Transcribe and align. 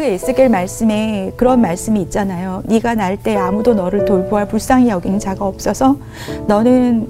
그 0.00 0.04
에스겔 0.06 0.48
말씀에 0.48 1.34
그런 1.36 1.60
말씀이 1.60 2.00
있잖아요. 2.00 2.62
네가 2.64 2.94
날 2.94 3.18
때 3.18 3.36
아무도 3.36 3.74
너를 3.74 4.06
돌보아 4.06 4.46
불쌍히 4.46 4.88
여긴 4.88 5.18
자가 5.18 5.44
없어서 5.44 5.98
너는 6.46 7.06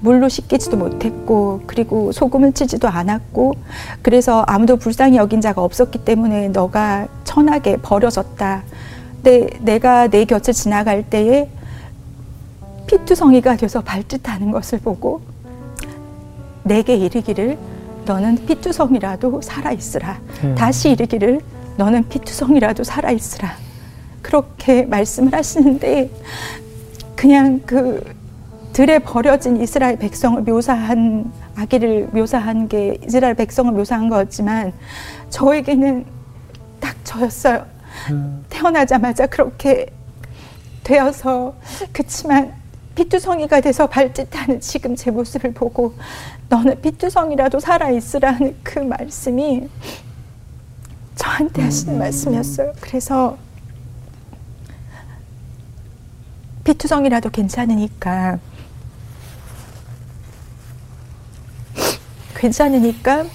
물로 0.00 0.28
씻기지도 0.28 0.76
못했고 0.76 1.60
그리고 1.68 2.10
소금을 2.10 2.50
치지도 2.52 2.88
않았고 2.88 3.54
그래서 4.02 4.42
아무도 4.48 4.78
불쌍히 4.78 5.16
여긴 5.16 5.40
자가 5.40 5.62
없었기 5.62 5.98
때문에 6.04 6.48
너가 6.48 7.06
천하게 7.22 7.76
버려졌다. 7.76 8.64
근데 9.22 9.48
내가 9.60 10.08
내 10.08 10.24
곁을 10.24 10.54
지나갈 10.54 11.04
때에 11.04 11.48
피투성이가 12.88 13.54
돼서 13.58 13.80
발짓하는 13.80 14.50
것을 14.50 14.80
보고 14.80 15.20
내게 16.64 16.96
이르기를 16.96 17.56
너는 18.06 18.44
피투성이라도 18.44 19.40
살아 19.40 19.70
있으라. 19.70 20.18
음. 20.42 20.56
다시 20.58 20.90
이르기를 20.90 21.53
너는 21.76 22.08
피투성이라도 22.08 22.84
살아 22.84 23.10
있으라. 23.10 23.56
그렇게 24.22 24.84
말씀을 24.84 25.34
하시는데 25.34 26.10
그냥 27.14 27.60
그 27.66 28.02
들에 28.72 28.98
버려진 28.98 29.60
이스라엘 29.60 29.96
백성을 29.96 30.40
묘사한 30.42 31.32
아기를 31.54 32.08
묘사한 32.12 32.68
게 32.68 32.98
이스라엘 33.06 33.34
백성을 33.34 33.72
묘사한 33.72 34.08
거였지만 34.08 34.72
저에게는 35.30 36.04
딱 36.80 36.96
저였어요. 37.04 37.66
음. 38.10 38.44
태어나자마자 38.48 39.26
그렇게 39.26 39.86
되어서 40.82 41.54
그치만 41.92 42.52
피투성이가 42.94 43.60
돼서 43.60 43.86
발짓하는 43.86 44.60
지금 44.60 44.94
제 44.96 45.10
모습을 45.10 45.52
보고 45.52 45.94
너는 46.48 46.80
피투성이라도 46.80 47.60
살아 47.60 47.90
있으라는 47.90 48.56
그 48.62 48.78
말씀이 48.80 49.68
저한테 51.16 51.62
하시는 51.62 51.98
말씀이었어요. 51.98 52.72
그래서 52.80 53.36
피투성이라도 56.64 57.30
괜찮으니까 57.30 58.38
괜찮으니까 62.36 63.26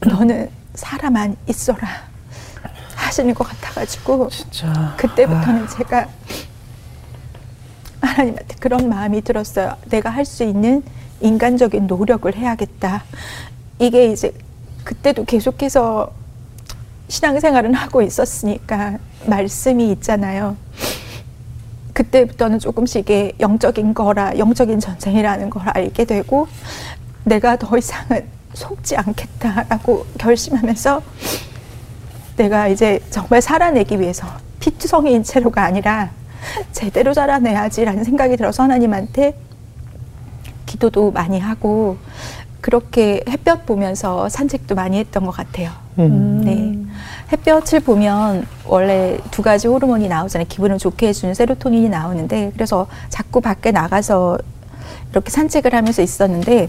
너는 0.00 0.50
살아만 0.74 1.36
있어라 1.48 1.88
하시는 2.94 3.32
것 3.34 3.44
같아가지고 3.44 4.28
진짜. 4.28 4.94
그때부터는 4.98 5.68
제가 5.68 6.08
하나님한테 8.00 8.54
그런 8.60 8.88
마음이 8.88 9.22
들었어요. 9.22 9.76
내가 9.88 10.10
할 10.10 10.24
수 10.24 10.44
있는 10.44 10.82
인간적인 11.20 11.86
노력을 11.86 12.32
해야겠다. 12.34 13.02
이게 13.80 14.12
이제 14.12 14.32
그때도 14.84 15.24
계속해서 15.24 16.12
신앙생활은 17.08 17.74
하고 17.74 18.02
있었으니까 18.02 18.98
말씀이 19.26 19.90
있잖아요. 19.92 20.56
그때부터는 21.92 22.58
조금씩 22.58 23.00
이게 23.00 23.32
영적인 23.40 23.94
거라 23.94 24.38
영적인 24.38 24.78
전쟁이라는 24.78 25.50
걸 25.50 25.68
알게 25.68 26.04
되고 26.04 26.46
내가 27.24 27.56
더 27.56 27.76
이상은 27.76 28.24
속지 28.54 28.96
않겠다라고 28.96 30.06
결심하면서 30.18 31.02
내가 32.36 32.68
이제 32.68 33.00
정말 33.10 33.42
살아내기 33.42 33.98
위해서 33.98 34.26
피투성이인 34.60 35.24
채로가 35.24 35.64
아니라 35.64 36.10
제대로 36.72 37.12
살아내야지라는 37.14 38.04
생각이 38.04 38.36
들어서 38.36 38.62
하나님한테 38.62 39.36
기도도 40.66 41.10
많이 41.10 41.40
하고 41.40 41.96
그렇게 42.60 43.24
햇볕 43.28 43.66
보면서 43.66 44.28
산책도 44.28 44.74
많이 44.74 44.98
했던 44.98 45.24
것 45.24 45.32
같아요. 45.32 45.70
음. 45.98 46.42
네. 46.44 46.87
햇볕을 47.32 47.80
보면 47.80 48.46
원래 48.66 49.18
두 49.30 49.42
가지 49.42 49.68
호르몬이 49.68 50.08
나오잖아요. 50.08 50.46
기분을 50.48 50.78
좋게 50.78 51.08
해주는 51.08 51.34
세로토닌이 51.34 51.88
나오는데 51.88 52.52
그래서 52.54 52.86
자꾸 53.08 53.40
밖에 53.40 53.70
나가서 53.70 54.38
이렇게 55.10 55.30
산책을 55.30 55.74
하면서 55.74 56.02
있었는데 56.02 56.68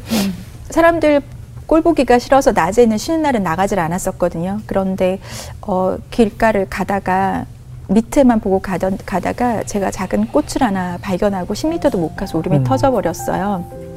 사람들 0.69 1.21
꼴 1.65 1.81
보기가 1.81 2.19
싫어서 2.19 2.51
낮에는 2.51 2.97
쉬는 2.97 3.21
날은 3.21 3.43
나가질 3.43 3.79
않았었거든요. 3.79 4.61
그런데 4.65 5.19
어, 5.61 5.97
길가를 6.09 6.67
가다가 6.69 7.45
밑에만 7.89 8.39
보고 8.39 8.59
가던 8.59 8.97
가다가 9.05 9.63
제가 9.63 9.91
작은 9.91 10.27
꽃을 10.27 10.61
하나 10.61 10.97
발견하고 11.01 11.53
10m도 11.53 11.97
못 11.97 12.15
가서 12.15 12.37
울음이 12.37 12.57
음. 12.57 12.63
터져버렸어요. 12.63 13.88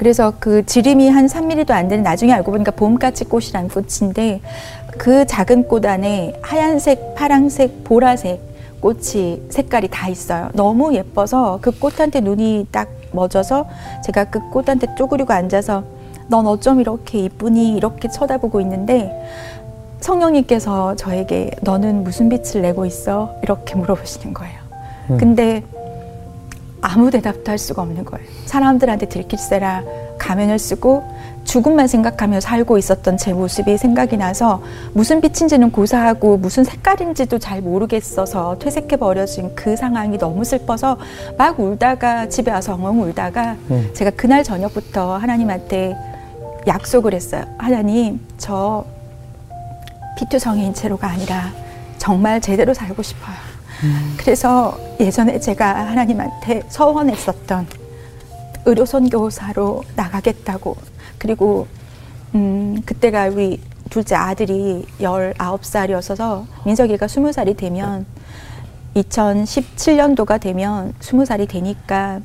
그래서 0.00 0.32
그 0.40 0.64
지름이 0.64 1.10
한 1.10 1.26
3mm도 1.26 1.72
안 1.72 1.88
되는 1.88 2.02
나중에 2.02 2.32
알고 2.32 2.52
보니까 2.52 2.70
봄까치 2.70 3.24
꽃이라는 3.26 3.68
꽃인데 3.68 4.40
그 4.96 5.26
작은 5.26 5.68
꽃 5.68 5.84
안에 5.84 6.40
하얀색, 6.40 7.14
파랑색, 7.16 7.84
보라색 7.84 8.40
꽃이 8.80 9.42
색깔이 9.50 9.88
다 9.90 10.08
있어요. 10.08 10.48
너무 10.54 10.94
예뻐서 10.94 11.58
그 11.60 11.70
꽃한테 11.70 12.20
눈이 12.20 12.68
딱 12.72 12.88
멎어서 13.12 13.68
제가 14.02 14.24
그 14.24 14.40
꽃한테 14.48 14.94
쪼그리고 14.96 15.34
앉아서 15.34 15.84
넌 16.28 16.46
어쩜 16.46 16.80
이렇게 16.80 17.18
이쁘니 17.18 17.76
이렇게 17.76 18.08
쳐다보고 18.08 18.62
있는데 18.62 19.12
성령님께서 20.00 20.96
저에게 20.96 21.50
너는 21.60 22.04
무슨 22.04 22.30
빛을 22.30 22.62
내고 22.62 22.86
있어? 22.86 23.34
이렇게 23.42 23.74
물어보시는 23.74 24.32
거예요. 24.32 24.60
음. 25.10 25.18
근데 25.18 25.62
아무 26.82 27.10
대답도 27.10 27.50
할 27.50 27.58
수가 27.58 27.82
없는 27.82 28.04
거예요. 28.04 28.26
사람들한테 28.46 29.08
들킬세라 29.08 29.82
가면을 30.18 30.58
쓰고 30.58 31.02
죽음만 31.44 31.88
생각하며 31.88 32.40
살고 32.40 32.78
있었던 32.78 33.16
제 33.16 33.32
모습이 33.32 33.76
생각이 33.76 34.16
나서 34.16 34.62
무슨 34.92 35.20
빛인지는 35.20 35.72
고사하고 35.72 36.36
무슨 36.36 36.64
색깔인지도 36.64 37.38
잘 37.38 37.60
모르겠어서 37.60 38.58
퇴색해 38.58 38.96
버려진 38.96 39.54
그 39.54 39.76
상황이 39.76 40.16
너무 40.18 40.44
슬퍼서 40.44 40.98
막 41.36 41.58
울다가 41.58 42.28
집에 42.28 42.50
와서 42.52 42.74
엉엉 42.74 43.02
울다가 43.02 43.56
음. 43.70 43.90
제가 43.94 44.10
그날 44.10 44.44
저녁부터 44.44 45.16
하나님한테 45.16 45.96
약속을 46.66 47.14
했어요. 47.14 47.44
하나님, 47.58 48.20
저 48.36 48.84
피투성이인 50.18 50.74
채로가 50.74 51.08
아니라 51.08 51.50
정말 51.98 52.40
제대로 52.40 52.74
살고 52.74 53.02
싶어요. 53.02 53.49
그래서 54.16 54.78
예전에 54.98 55.40
제가 55.40 55.86
하나님한테 55.88 56.62
서원했었던 56.68 57.66
의료 58.66 58.84
선 58.84 59.08
교사로 59.08 59.82
나가겠다고 59.96 60.76
그리고 61.18 61.66
음 62.34 62.82
그때가 62.84 63.28
우리 63.28 63.60
둘째 63.88 64.14
아들이 64.14 64.86
19살이었어서 65.00 66.44
민석이가 66.64 67.06
20살이 67.06 67.56
되면 67.56 68.06
2017년도가 68.94 70.40
되면 70.40 70.92
20살이 71.00 71.48
되니까 71.48 72.20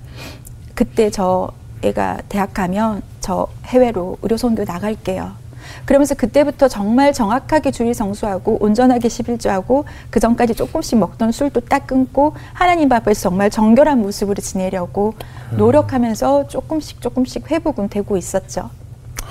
그때 0.73 1.09
저 1.09 1.51
애가 1.81 2.21
대학 2.29 2.53
가면 2.53 3.01
저 3.21 3.47
해외로 3.65 4.17
의료 4.21 4.37
선교 4.37 4.63
나갈게요. 4.63 5.44
그러면서 5.85 6.15
그때부터 6.15 6.67
정말 6.67 7.13
정확하게 7.13 7.71
주일 7.71 7.93
성수하고 7.93 8.57
온전하게 8.61 9.07
11조하고 9.07 9.83
그 10.09 10.19
전까지 10.19 10.55
조금씩 10.55 10.97
먹던 10.99 11.31
술도 11.31 11.61
딱 11.61 11.87
끊고 11.87 12.35
하나님 12.53 12.91
앞에서 12.91 13.21
정말 13.29 13.49
정결한 13.49 13.99
모습으로 14.01 14.41
지내려고 14.41 15.13
노력하면서 15.51 16.47
조금씩 16.47 17.01
조금씩 17.01 17.49
회복은 17.51 17.89
되고 17.89 18.17
있었죠. 18.17 18.69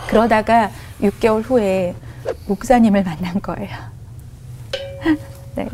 그러다가 0.09 0.71
6개월 1.03 1.43
후에 1.45 1.95
목사님을 2.47 3.03
만난 3.05 3.41
거예요. 3.41 3.77
네. 5.57 5.69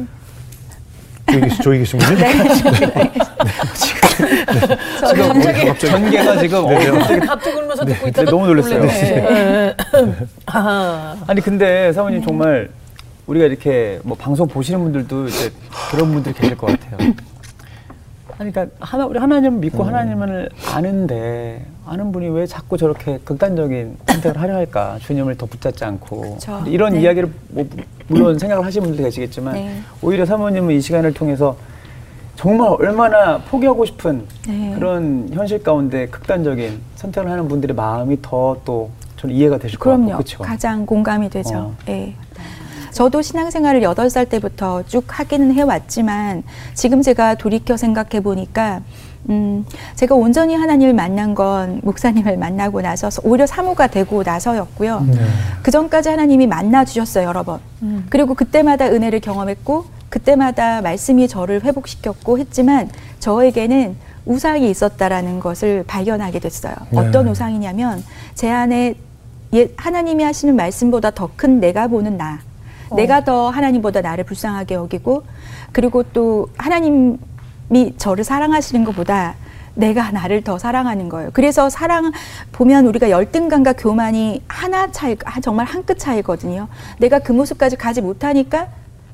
저기, 1.31 1.41
계시- 1.43 1.63
저기 1.63 1.79
계신 1.79 1.99
분이? 2.01 2.21
네. 2.21 3.13
저 3.75 4.77
지금 5.09 5.29
갑자기 5.29 5.67
갑자기 5.67 5.93
전개가 5.93 6.39
지금 6.39 6.65
어, 6.65 6.69
갑자기 6.69 7.21
갑자기 7.21 7.57
울면서 7.57 7.85
듣고 7.85 8.05
네, 8.05 8.09
있다가 8.11 8.31
너무 8.31 8.47
놀랐어요. 8.47 8.79
놀랐네. 8.79 9.77
아, 10.47 11.17
아니 11.27 11.41
근데 11.41 11.93
사모님 11.93 12.23
정말 12.23 12.71
우리가 13.27 13.47
이렇게 13.47 14.01
뭐 14.03 14.17
방송 14.17 14.47
보시는 14.49 14.81
분들도 14.81 15.29
이제 15.29 15.53
그런 15.91 16.13
분들 16.13 16.33
계실 16.33 16.57
것 16.57 16.67
같아요. 16.67 17.13
아니, 18.39 18.51
그러니까 18.51 18.75
하나 18.81 19.05
우리 19.05 19.19
하나님 19.19 19.61
믿고 19.61 19.85
하나님을 19.85 20.49
아는데 20.73 21.67
아는 21.87 22.11
분이 22.11 22.31
왜 22.31 22.47
자꾸 22.47 22.79
저렇게 22.79 23.19
극단적인 23.23 23.99
선택을 24.07 24.41
하려 24.41 24.55
할까? 24.55 24.97
주님을 25.03 25.37
더 25.37 25.45
붙잡지 25.45 25.85
않고 25.85 26.39
이런 26.67 26.95
네. 26.95 27.03
이야기를 27.03 27.31
뭐 27.49 27.69
물론 28.07 28.39
생각을 28.39 28.65
하시는 28.65 28.87
분들 28.87 29.05
계시겠지만 29.05 29.55
네. 29.55 29.81
오히려 30.01 30.25
사모님은 30.25 30.75
이 30.75 30.81
시간을 30.81 31.13
통해서 31.13 31.57
정말 32.37 32.69
얼마나 32.79 33.39
포기하고 33.39 33.85
싶은 33.85 34.27
네. 34.47 34.73
그런 34.75 35.29
현실 35.33 35.63
가운데 35.63 36.07
극단적인 36.07 36.81
선택을 36.97 37.31
하는 37.31 37.49
분들의 37.49 37.75
마음이 37.77 38.23
더 38.23 38.57
또 38.65 38.91
저는 39.17 39.35
이해가 39.37 39.59
되실 39.59 39.79
것 39.79 39.85
그럼요. 39.91 40.07
같고 40.07 40.17
그렇죠. 40.17 40.39
가장 40.43 40.87
공감이 40.87 41.29
되죠. 41.29 41.51
어. 41.55 41.77
예. 41.89 42.15
저도 42.93 43.21
신앙생활을 43.23 43.83
여덟 43.83 44.09
살 44.11 44.27
때부터 44.27 44.83
쭉 44.85 45.05
하기는 45.07 45.53
해왔지만 45.53 46.43
지금 46.75 47.03
제가 47.03 47.35
돌이켜 47.35 47.77
생각해 47.77 48.21
보니까 48.23 48.81
음, 49.29 49.65
제가 49.95 50.15
온전히 50.15 50.57
하나님을 50.57 50.95
만난 50.95 51.35
건 51.35 51.81
목사님을 51.85 52.37
만나고 52.37 52.81
나서 52.81 53.09
오히려 53.23 53.47
사모가 53.47 53.89
되고 53.89 54.23
나서였고요. 54.23 55.01
네. 55.07 55.19
그 55.63 55.71
전까지 55.71 56.09
하나님이 56.09 56.47
만나 56.47 56.85
주셨어요 56.85 57.27
여러 57.29 57.43
번. 57.43 57.61
음. 57.83 58.07
그리고 58.09 58.35
그때마다 58.35 58.87
은혜를 58.87 59.21
경험했고 59.21 59.85
그때마다 60.09 60.81
말씀이 60.83 61.29
저를 61.29 61.63
회복시켰고 61.63 62.39
했지만 62.39 62.89
저에게는 63.21 63.97
우상이 64.27 64.69
있었다라는 64.71 65.39
것을 65.41 65.85
발견하게 65.87 66.41
됐어요. 66.41 66.75
네. 66.91 66.99
어떤 66.99 67.29
우상이냐면 67.29 68.03
제 68.35 68.51
안에 68.51 68.95
예- 69.55 69.69
하나님이 69.77 70.25
하시는 70.25 70.55
말씀보다 70.57 71.11
더 71.11 71.29
큰 71.37 71.61
내가 71.61 71.89
보는 71.89 72.17
나. 72.17 72.41
어. 72.89 72.97
내가 72.97 73.25
더 73.25 73.51
하나님보다 73.51 74.01
나를 74.01 74.25
불쌍하게 74.25 74.75
여기고 74.75 75.25
그리고 75.73 76.03
또 76.03 76.49
하나님 76.57 77.19
이 77.73 77.93
저를 77.97 78.25
사랑하시는 78.25 78.85
것보다 78.85 79.35
내가 79.75 80.11
나를 80.11 80.43
더 80.43 80.59
사랑하는 80.59 81.09
거예요. 81.09 81.31
그래서 81.33 81.71
사랑 81.71 82.11
보면 82.53 82.87
우리가 82.87 83.11
열등감과 83.11 83.75
교만이 83.75 84.43
하나 84.49 84.91
차이 84.91 85.17
아, 85.25 85.41
정말 85.41 85.67
한 85.67 85.85
끗 85.85 85.99
차이거든요. 85.99 86.69
내가 86.99 87.21
그 87.21 87.33
모습까지 87.33 87.77
가지 87.77 88.01
못하니까 88.03 88.69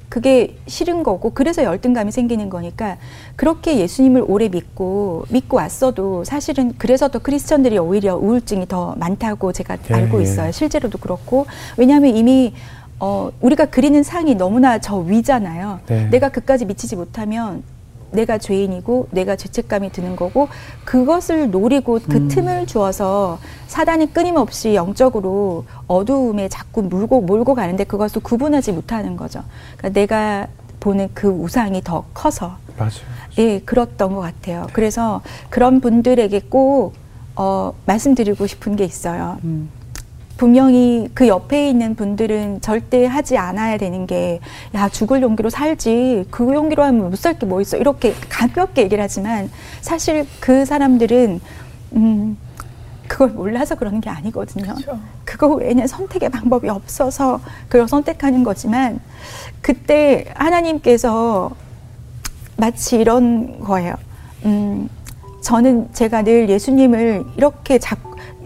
그게 0.08 0.56
싫은 0.66 1.02
거고 1.02 1.30
그래서 1.30 1.62
열등감이 1.64 2.10
생기는 2.12 2.48
거니까 2.48 2.96
그렇게 3.36 3.78
예수님을 3.78 4.24
오래 4.26 4.48
믿고 4.48 5.26
믿고 5.28 5.56
왔어도 5.58 6.24
사실은 6.24 6.72
그래서 6.78 7.08
더 7.08 7.18
크리스천들이 7.18 7.76
오히려 7.78 8.16
우울증이 8.16 8.66
더 8.68 8.94
많다고 8.98 9.52
제가 9.52 9.76
예, 9.90 9.94
알고 9.94 10.18
예. 10.18 10.22
있어요. 10.22 10.52
실제로도 10.52 10.98
그렇고 10.98 11.46
왜냐하면 11.76 12.16
이미 12.16 12.54
어, 12.98 13.30
우리가 13.40 13.66
그리는 13.66 14.02
상이 14.02 14.34
너무나 14.36 14.78
저 14.78 14.96
위잖아요. 14.96 15.80
네. 15.86 16.08
내가 16.10 16.30
그까지 16.30 16.64
미치지 16.64 16.96
못하면 16.96 17.62
내가 18.10 18.38
죄인이고 18.38 19.08
내가 19.10 19.36
죄책감이 19.36 19.92
드는 19.92 20.16
거고 20.16 20.48
그것을 20.84 21.50
노리고 21.50 22.00
그 22.08 22.16
음. 22.16 22.28
틈을 22.28 22.66
주어서 22.66 23.38
사단이 23.66 24.12
끊임없이 24.12 24.74
영적으로 24.74 25.64
어두움에 25.86 26.48
자꾸 26.48 26.82
물고 26.82 27.20
몰고 27.20 27.54
가는데 27.54 27.84
그것을 27.84 28.22
구분하지 28.22 28.72
못하는 28.72 29.16
거죠. 29.16 29.42
그러니까 29.76 30.00
내가 30.00 30.46
보는 30.80 31.08
그 31.14 31.28
우상이 31.28 31.82
더 31.82 32.04
커서 32.14 32.56
맞아요. 32.76 32.90
예, 33.38 33.60
그렇던 33.60 34.14
것 34.14 34.20
같아요. 34.20 34.66
그래서 34.72 35.22
그런 35.50 35.80
분들에게 35.80 36.40
꼭 36.48 36.94
어, 37.34 37.74
말씀드리고 37.84 38.46
싶은 38.46 38.76
게 38.76 38.84
있어요. 38.84 39.38
음. 39.44 39.68
분명히 40.36 41.08
그 41.14 41.28
옆에 41.28 41.68
있는 41.70 41.94
분들은 41.94 42.60
절대 42.60 43.06
하지 43.06 43.38
않아야 43.38 43.78
되는 43.78 44.06
게, 44.06 44.40
야, 44.74 44.88
죽을 44.88 45.22
용기로 45.22 45.48
살지. 45.50 46.26
그 46.30 46.52
용기로 46.54 46.82
하면 46.82 47.10
못 47.10 47.16
살 47.16 47.38
게 47.38 47.46
뭐 47.46 47.60
있어. 47.62 47.76
이렇게 47.78 48.12
가볍게 48.28 48.82
얘기를 48.82 49.02
하지만, 49.02 49.50
사실 49.80 50.26
그 50.40 50.64
사람들은, 50.66 51.40
음, 51.94 52.36
그걸 53.08 53.28
몰라서 53.30 53.76
그러는 53.76 54.00
게 54.00 54.10
아니거든요. 54.10 54.74
그렇죠. 54.74 54.98
그거 55.24 55.48
외에는 55.48 55.86
선택의 55.86 56.28
방법이 56.28 56.68
없어서 56.68 57.40
그걸 57.68 57.88
선택하는 57.88 58.44
거지만, 58.44 59.00
그때 59.62 60.26
하나님께서 60.34 61.50
마치 62.56 62.96
이런 62.98 63.60
거예요. 63.60 63.94
음, 64.44 64.88
저는 65.42 65.88
제가 65.92 66.22
늘 66.22 66.48
예수님을 66.50 67.24
이렇게 67.36 67.78
잡, 67.78 67.98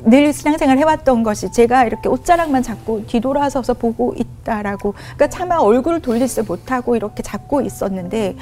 늘 0.05 0.33
신앙생활 0.33 0.79
해왔던 0.79 1.23
것이 1.23 1.51
제가 1.53 1.85
이렇게 1.85 2.09
옷자락만 2.09 2.63
잡고 2.63 3.07
뒤돌아서서 3.07 3.75
보고 3.75 4.15
있다라고, 4.17 4.93
그러니까 4.93 5.29
차마 5.29 5.57
얼굴을 5.57 6.01
돌리지 6.01 6.43
못하고 6.43 6.97
이렇게 6.97 7.23
잡고 7.23 7.61
있었는데, 7.63 8.37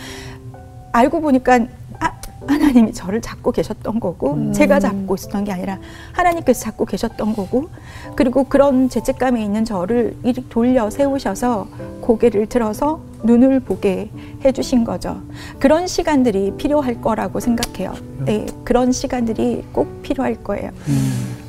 알고 0.93 1.21
보니까 1.21 1.61
아, 2.01 2.13
하나님이 2.47 2.93
저를 2.93 3.21
잡고 3.21 3.53
계셨던 3.53 4.01
거고 4.01 4.53
제가 4.53 4.81
잡고 4.81 5.15
있었던 5.17 5.45
게 5.45 5.53
아니라 5.53 5.79
하나님께서 6.13 6.61
잡고 6.61 6.85
계셨던 6.87 7.35
거고 7.35 7.69
그리고 8.15 8.45
그런 8.45 8.89
죄책감에 8.89 9.43
있는 9.43 9.65
저를 9.65 10.17
돌려 10.49 10.89
세우셔서 10.89 11.67
고개를 12.01 12.47
들어서 12.47 13.01
눈을 13.25 13.61
보게 13.61 14.11
해주신 14.45 14.85
거죠. 14.85 15.21
그런 15.59 15.87
시간들이 15.87 16.53
필요할 16.57 17.01
거라고 17.01 17.41
생각해요. 17.41 17.95
네, 18.25 18.47
그런 18.65 18.93
시간들이 18.93 19.65
꼭 19.73 20.03
필요할 20.03 20.43
거예요. 20.43 20.71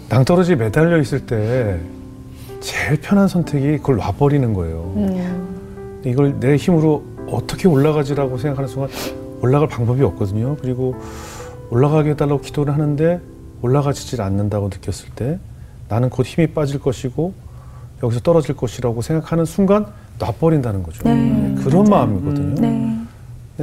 낭떠러지 0.10 0.56
매달려 0.56 1.00
있을 1.00 1.26
때 1.26 1.80
제일 2.60 3.00
편한 3.00 3.28
선택이 3.28 3.78
그걸 3.78 3.98
놔버리는 3.98 4.54
거예요. 4.54 4.94
음. 4.98 6.02
이걸 6.04 6.40
내 6.40 6.56
힘으로 6.56 7.04
어떻게 7.30 7.68
올라가지라고 7.68 8.38
생각하는 8.38 8.68
순간 8.68 8.90
올라갈 9.42 9.68
방법이 9.70 10.04
없거든요. 10.04 10.58
그리고 10.62 10.96
올라가게 11.70 12.12
해달라고 12.12 12.42
기도를 12.42 12.74
하는데 12.74 13.22
올라가지질 13.62 14.22
않는다고 14.22 14.70
느꼈을 14.70 15.10
때 15.16 15.40
나는 15.88 16.10
곧 16.10 16.26
힘이 16.26 16.48
빠질 16.48 16.80
것이고 16.80 17.34
여기서 18.02 18.22
떨어질 18.22 18.56
것이라고 18.56 19.02
생각하는 19.02 19.46
순간 19.46 19.86
놔버린다는 20.18 20.84
거죠. 20.84 21.04
네, 21.04 21.56
그런 21.64 21.84
맞아요. 21.90 22.08
마음이거든요. 22.08 22.56
네. 22.62 22.96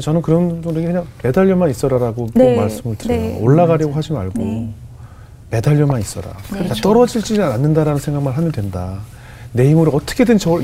저는 0.00 0.20
그런 0.22 0.60
분들에게 0.60 0.86
그냥 0.88 1.06
매달려만 1.22 1.70
있어라라고 1.70 2.26
꼭 2.26 2.30
네, 2.34 2.56
말씀을 2.56 2.96
드려요. 2.96 3.18
네, 3.18 3.40
올라가려고 3.40 3.94
하지 3.94 4.12
말고 4.12 4.38
네. 4.38 4.72
매달려만 5.50 6.00
있어라. 6.00 6.32
네. 6.52 6.66
나 6.68 6.74
떨어지지는 6.74 7.44
않는다라는 7.52 7.98
생각만 8.00 8.32
하면 8.34 8.52
된다. 8.52 8.98
내 9.52 9.70
힘으로 9.70 9.92
어떻게든 9.92 10.38
저 10.38 10.58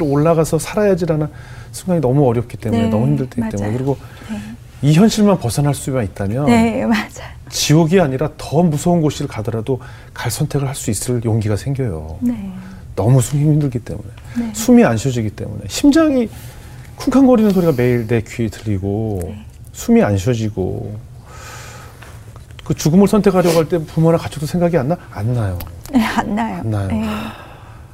올라가서 0.00 0.58
살아야지라는 0.58 1.28
순간이 1.70 2.00
너무 2.00 2.26
어렵기 2.28 2.56
때문에 2.56 2.84
네, 2.84 2.88
너무 2.88 3.06
힘들 3.06 3.28
때기 3.30 3.48
때문에. 3.50 3.72
그리고 3.76 3.96
네. 4.30 4.38
이 4.82 4.94
현실만 4.94 5.38
벗어날 5.38 5.74
수만 5.74 6.04
있다면 6.04 6.46
네. 6.46 6.82
지옥이 7.50 8.00
아니라 8.00 8.30
더 8.38 8.62
무서운 8.62 9.00
곳을 9.02 9.26
가더라도 9.28 9.78
갈 10.14 10.30
선택을 10.30 10.66
할 10.66 10.74
수 10.74 10.90
있을 10.90 11.22
용기가 11.24 11.54
생겨요. 11.56 12.18
네. 12.20 12.50
너무 12.96 13.20
숨이 13.20 13.42
힘들기 13.42 13.78
때문에 13.80 14.06
네. 14.38 14.50
숨이 14.54 14.82
안 14.84 14.96
쉬어지기 14.96 15.30
때문에 15.30 15.62
심장이 15.68 16.28
쿵쾅거리는 16.96 17.50
소리가 17.52 17.72
매일 17.76 18.06
내 18.06 18.22
귀에 18.22 18.48
들리고 18.48 19.20
네. 19.24 19.44
숨이 19.72 20.02
안 20.02 20.16
쉬어지고 20.18 20.96
그 22.72 22.74
죽음을 22.74 23.06
선택하려고 23.06 23.58
할 23.58 23.66
때 23.66 23.78
부모나 23.78 24.16
가족도 24.16 24.46
생각이 24.46 24.78
안 24.78 24.88
나? 24.88 24.96
안 25.12 25.34
나요. 25.34 25.58
네, 25.92 26.02
안 26.02 26.34
나요. 26.34 26.60
안 26.60 26.70
나요. 26.70 26.88
네. 26.88 27.04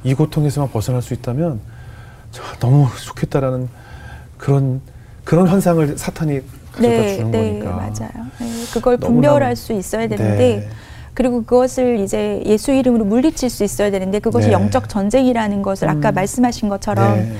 이 0.05 0.13
고통에서만 0.13 0.71
벗어날 0.71 1.01
수 1.01 1.13
있다면 1.13 1.59
저 2.31 2.41
너무 2.59 2.87
좋겠다라는 3.05 3.67
그런 4.37 4.79
그런 5.25 5.47
환상을 5.47 5.97
사탄이 5.97 6.39
가져다 6.71 6.87
네, 6.87 7.17
주는 7.17 7.31
네, 7.31 7.59
거니까. 7.59 7.71
맞아요. 7.71 8.25
네, 8.39 8.63
그걸 8.73 8.95
분별할 8.97 9.57
수 9.57 9.73
있어야 9.73 10.07
되는데 10.07 10.37
네. 10.37 10.69
그리고 11.13 11.43
그것을 11.43 11.99
이제 11.99 12.41
예수 12.45 12.71
이름으로 12.71 13.03
물리칠 13.03 13.49
수 13.49 13.65
있어야 13.65 13.91
되는데 13.91 14.19
그것이 14.19 14.47
네. 14.47 14.53
영적 14.53 14.87
전쟁이라는 14.87 15.61
것을 15.61 15.89
아까 15.89 16.11
음. 16.11 16.15
말씀하신 16.15 16.69
것처럼 16.69 17.17
네. 17.17 17.35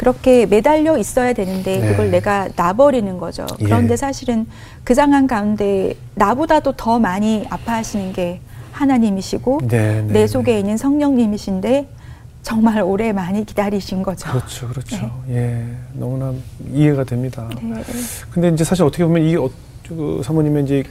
그렇게 0.00 0.46
매달려 0.46 0.96
있어야 0.96 1.34
되는데 1.34 1.78
네. 1.78 1.90
그걸 1.90 2.10
내가 2.10 2.48
놔버리는 2.56 3.18
거죠. 3.18 3.46
예. 3.60 3.64
그런데 3.66 3.98
사실은 3.98 4.46
그 4.82 4.94
상황 4.94 5.26
가운데 5.26 5.94
나보다도 6.14 6.72
더 6.72 6.98
많이 6.98 7.44
아파하시는 7.50 8.14
게 8.14 8.40
하나님이시고 8.72 9.58
네, 9.68 10.00
네, 10.00 10.02
내 10.06 10.12
네. 10.20 10.26
속에 10.26 10.58
있는 10.58 10.78
성령님이신데 10.78 11.86
정말 12.40 12.80
오래 12.80 13.12
많이 13.12 13.44
기다리신 13.44 14.02
거죠. 14.02 14.30
그렇죠, 14.30 14.68
그렇죠. 14.68 15.22
예, 15.28 15.66
너무나 15.92 16.32
이해가 16.72 17.04
됩니다. 17.04 17.50
네. 17.62 17.82
근데 18.30 18.48
이제 18.48 18.64
사실 18.64 18.84
어떻게 18.84 19.04
보면 19.04 19.22
이 19.22 19.36
어, 19.36 19.50
그 19.86 20.22
사모님의 20.24 20.64
이제 20.64 20.82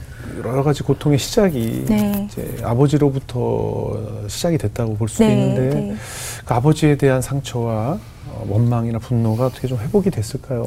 여러 0.44 0.62
가지 0.62 0.84
고통의 0.84 1.18
시작이 1.18 1.86
네. 1.88 2.28
이제 2.30 2.58
아버지로부터 2.62 4.28
시작이 4.28 4.56
됐다고 4.56 4.94
볼 4.94 5.08
수도 5.08 5.24
네, 5.24 5.32
있는데 5.32 5.74
네. 5.74 5.96
그 6.44 6.54
아버지에 6.54 6.94
대한 6.96 7.20
상처와 7.20 7.98
어, 7.98 8.09
원망이나 8.48 8.98
분노가 8.98 9.46
어떻게 9.46 9.68
좀 9.68 9.78
회복이 9.78 10.10
됐을까요? 10.10 10.64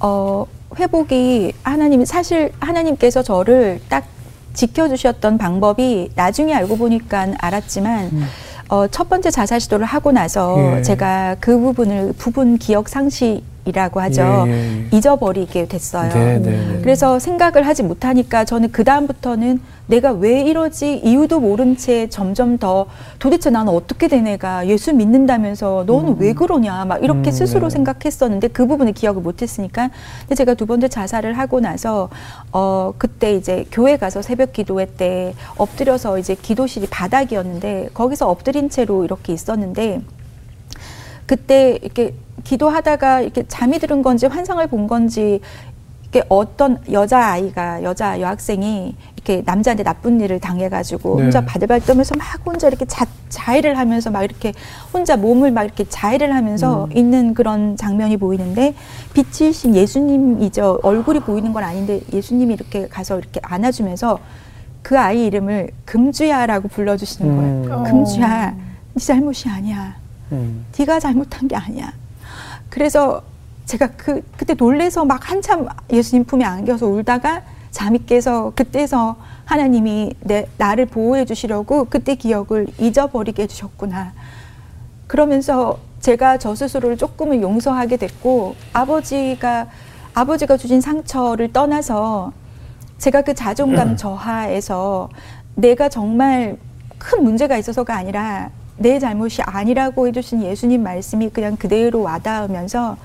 어, 0.00 0.46
회복이 0.78 1.52
하나님이 1.62 2.06
사실 2.06 2.52
하나님께서 2.60 3.22
저를 3.22 3.80
딱 3.88 4.04
지켜주셨던 4.54 5.38
방법이 5.38 6.10
나중에 6.14 6.54
알고 6.54 6.76
보니까 6.76 7.28
알았지만 7.38 8.10
어, 8.68 8.86
첫 8.88 9.08
번째 9.08 9.30
자살 9.30 9.60
시도를 9.60 9.84
하고 9.84 10.12
나서 10.12 10.56
음. 10.56 10.78
예. 10.78 10.82
제가 10.82 11.36
그 11.40 11.58
부분을 11.58 12.14
부분 12.16 12.56
기억 12.58 12.88
상실 12.88 13.42
이라고 13.66 14.00
하죠. 14.00 14.44
예, 14.46 14.50
예, 14.50 14.86
예. 14.92 14.96
잊어버리게 14.96 15.66
됐어요. 15.66 16.12
네, 16.12 16.38
네, 16.38 16.50
네. 16.50 16.80
그래서 16.82 17.18
생각을 17.18 17.66
하지 17.66 17.82
못하니까 17.82 18.44
저는 18.44 18.72
그 18.72 18.84
다음부터는 18.84 19.60
내가 19.86 20.12
왜 20.12 20.42
이러지 20.42 20.98
이유도 20.98 21.40
모른 21.40 21.76
채 21.76 22.08
점점 22.08 22.58
더 22.58 22.86
도대체 23.18 23.50
나는 23.50 23.72
어떻게 23.72 24.08
된 24.08 24.26
애가 24.26 24.66
예수 24.68 24.94
믿는다면서 24.94 25.84
너는 25.86 26.16
왜 26.18 26.32
그러냐 26.32 26.84
막 26.86 27.02
이렇게 27.02 27.30
음, 27.30 27.32
스스로 27.32 27.68
네. 27.68 27.74
생각했었는데 27.74 28.48
그 28.48 28.66
부분을 28.66 28.92
기억을 28.92 29.22
못했으니까 29.22 29.90
근데 30.20 30.34
제가 30.34 30.54
두 30.54 30.66
번째 30.66 30.88
자살을 30.88 31.36
하고 31.36 31.60
나서 31.60 32.08
어 32.52 32.94
그때 32.96 33.34
이제 33.34 33.66
교회 33.70 33.96
가서 33.96 34.22
새벽 34.22 34.52
기도회 34.52 34.86
때 34.96 35.34
엎드려서 35.56 36.18
이제 36.18 36.34
기도실이 36.34 36.86
바닥이었는데 36.88 37.90
거기서 37.92 38.28
엎드린 38.28 38.70
채로 38.70 39.04
이렇게 39.04 39.32
있었는데 39.32 40.00
그때 41.26 41.78
이렇게 41.82 42.14
기도하다가 42.44 43.22
이렇게 43.22 43.44
잠이 43.48 43.78
들은 43.78 44.02
건지 44.02 44.26
환상을 44.26 44.64
본 44.68 44.86
건지 44.86 45.40
이렇게 46.02 46.24
어떤 46.28 46.78
여자 46.92 47.18
아이가 47.18 47.82
여자 47.82 48.20
여학생이 48.20 48.94
이렇게 49.16 49.42
남자한테 49.44 49.82
나쁜 49.82 50.20
일을 50.20 50.38
당해가지고 50.38 51.16
네. 51.16 51.22
혼자 51.24 51.44
바들바들 51.44 51.86
떨면서 51.86 52.14
막 52.16 52.26
혼자 52.46 52.68
이렇게 52.68 52.84
자, 52.84 53.06
자해를 53.30 53.76
하면서 53.78 54.10
막 54.10 54.22
이렇게 54.22 54.52
혼자 54.92 55.16
몸을 55.16 55.50
막 55.50 55.64
이렇게 55.64 55.84
자해를 55.88 56.34
하면서 56.34 56.88
있는 56.94 57.34
그런 57.34 57.76
장면이 57.76 58.18
보이는데 58.18 58.74
빛이신 59.14 59.74
예수님이죠 59.74 60.80
얼굴이 60.82 61.20
보이는 61.20 61.52
건 61.52 61.64
아닌데 61.64 62.00
예수님이 62.12 62.54
이렇게 62.54 62.86
가서 62.86 63.18
이렇게 63.18 63.40
안아주면서 63.42 64.20
그 64.82 64.98
아이 64.98 65.24
이름을 65.24 65.70
금주야라고 65.86 66.68
불러주시는 66.68 67.36
거예요. 67.36 67.78
음. 67.78 67.84
금주야, 67.84 68.54
네 68.92 69.00
잘못이 69.00 69.48
아니야. 69.48 69.96
음. 70.30 70.66
네가 70.78 71.00
잘못한 71.00 71.48
게 71.48 71.56
아니야. 71.56 71.90
그래서 72.74 73.22
제가 73.66 73.90
그 73.96 74.20
그때 74.36 74.54
놀래서 74.54 75.04
막 75.04 75.30
한참 75.30 75.68
예수님 75.92 76.24
품에 76.24 76.44
안겨서 76.44 76.88
울다가 76.88 77.42
잠이 77.70 78.04
깨서 78.04 78.52
그때서 78.56 79.14
하나님이 79.44 80.14
내 80.18 80.48
나를 80.58 80.86
보호해 80.86 81.24
주시려고 81.24 81.84
그때 81.84 82.16
기억을 82.16 82.66
잊어버리게 82.80 83.44
해주셨구나. 83.44 84.12
그러면서 85.06 85.78
제가 86.00 86.38
저 86.38 86.56
스스로를 86.56 86.96
조금은 86.96 87.42
용서하게 87.42 87.96
됐고 87.96 88.56
아버지가 88.72 89.68
아버지가 90.12 90.56
주신 90.56 90.80
상처를 90.80 91.52
떠나서 91.52 92.32
제가 92.98 93.22
그 93.22 93.34
자존감 93.34 93.96
저하에서 93.96 95.10
내가 95.54 95.88
정말 95.88 96.56
큰 96.98 97.22
문제가 97.22 97.56
있어서가 97.56 97.94
아니라 97.94 98.50
내 98.76 98.98
잘못이 98.98 99.42
아니라고 99.42 100.08
해주신 100.08 100.42
예수님 100.42 100.82
말씀이 100.82 101.30
그냥 101.30 101.56
그대로 101.56 102.02
와닿으면서 102.02 102.96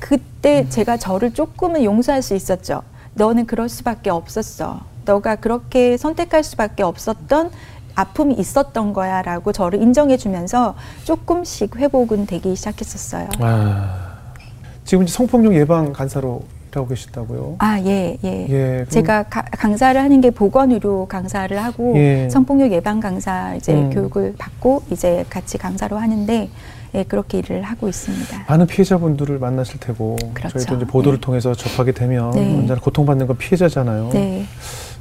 그때 0.00 0.68
제가 0.68 0.96
저를 0.96 1.32
조금은 1.32 1.84
용서할 1.84 2.22
수 2.22 2.34
있었죠. 2.34 2.82
너는 3.14 3.46
그럴 3.46 3.68
수밖에 3.68 4.10
없었어. 4.10 4.80
너가 5.04 5.36
그렇게 5.36 5.96
선택할 5.96 6.42
수밖에 6.42 6.82
없었던 6.82 7.50
아픔이 7.94 8.34
있었던 8.34 8.92
거야 8.92 9.22
라고 9.22 9.52
저를 9.52 9.80
인정해 9.80 10.16
주면서 10.16 10.74
조금씩 11.04 11.76
회복은 11.76 12.26
되기 12.26 12.54
시작했었어요. 12.54 13.28
아, 13.40 14.18
지금 14.84 15.06
성폭력 15.06 15.54
예방 15.54 15.92
간사로 15.92 16.42
일 16.42 16.55
하고 16.76 16.88
계신다고요? 16.88 17.56
아, 17.58 17.80
예, 17.80 18.16
예. 18.24 18.46
예, 18.48 18.86
제가 18.88 19.24
가- 19.24 19.42
강사를 19.50 20.00
하는 20.00 20.20
게 20.20 20.30
보건의료 20.30 21.06
강사를 21.06 21.56
하고 21.62 21.94
예. 21.96 22.28
성폭력 22.30 22.72
예방 22.72 23.00
강사 23.00 23.54
이제 23.54 23.72
음. 23.72 23.90
교육을 23.90 24.34
받고 24.38 24.82
이제 24.90 25.24
같이 25.30 25.58
강사로 25.58 25.96
하는데 25.96 26.48
예, 26.94 27.02
그렇게 27.04 27.38
일을 27.38 27.62
하고 27.62 27.88
있습니다. 27.88 28.44
많은 28.48 28.66
피해자분들을 28.66 29.38
만나실 29.38 29.80
테고 29.80 30.16
그렇죠. 30.34 30.58
저희도 30.58 30.76
이제 30.76 30.84
보도를 30.86 31.18
네. 31.18 31.20
통해서 31.20 31.54
접하게 31.54 31.92
되면 31.92 32.30
네. 32.32 32.54
언제나 32.56 32.78
고통받는 32.80 33.26
건 33.26 33.36
피해자잖아요. 33.38 34.10
네, 34.12 34.44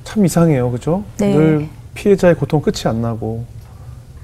참 0.03 0.25
이상해요, 0.25 0.71
그죠? 0.71 1.03
네. 1.17 1.33
늘 1.35 1.67
피해자의 1.93 2.35
고통 2.35 2.61
끝이 2.61 2.83
안 2.85 3.01
나고 3.01 3.45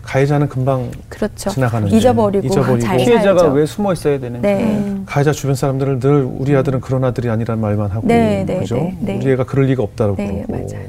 가해자는 0.03 0.49
금방 0.49 0.89
그렇죠. 1.09 1.49
지나가는데 1.49 1.95
잊어버리고, 1.95 2.45
잊어버리고. 2.47 2.79
잘 2.79 2.97
피해자가 2.97 3.39
살죠. 3.39 3.53
왜 3.55 3.65
숨어 3.65 3.93
있어야 3.93 4.19
되는지. 4.19 4.41
네. 4.41 4.63
음. 4.63 5.03
가해자 5.05 5.31
주변 5.31 5.55
사람들은 5.55 5.99
늘 5.99 6.23
우리 6.23 6.55
아들은 6.55 6.81
그런 6.81 7.03
아들이 7.03 7.29
아니란 7.29 7.59
말만 7.59 7.91
하고 7.91 8.07
네, 8.07 8.43
네, 8.45 8.59
그죠? 8.59 8.75
네, 8.75 8.97
네. 8.99 9.17
우리 9.17 9.31
애가 9.31 9.45
그럴 9.45 9.65
리가 9.67 9.83
없다고 9.83 10.15
네, 10.17 10.43
그러고 10.47 10.51
맞아요. 10.53 10.87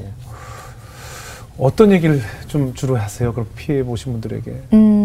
어떤 1.59 1.91
얘기를 1.91 2.19
좀 2.47 2.73
주로 2.73 2.97
하세요? 2.97 3.31
그럼 3.31 3.47
피해 3.55 3.83
보신 3.83 4.11
분들에게 4.13 4.51
음, 4.73 5.02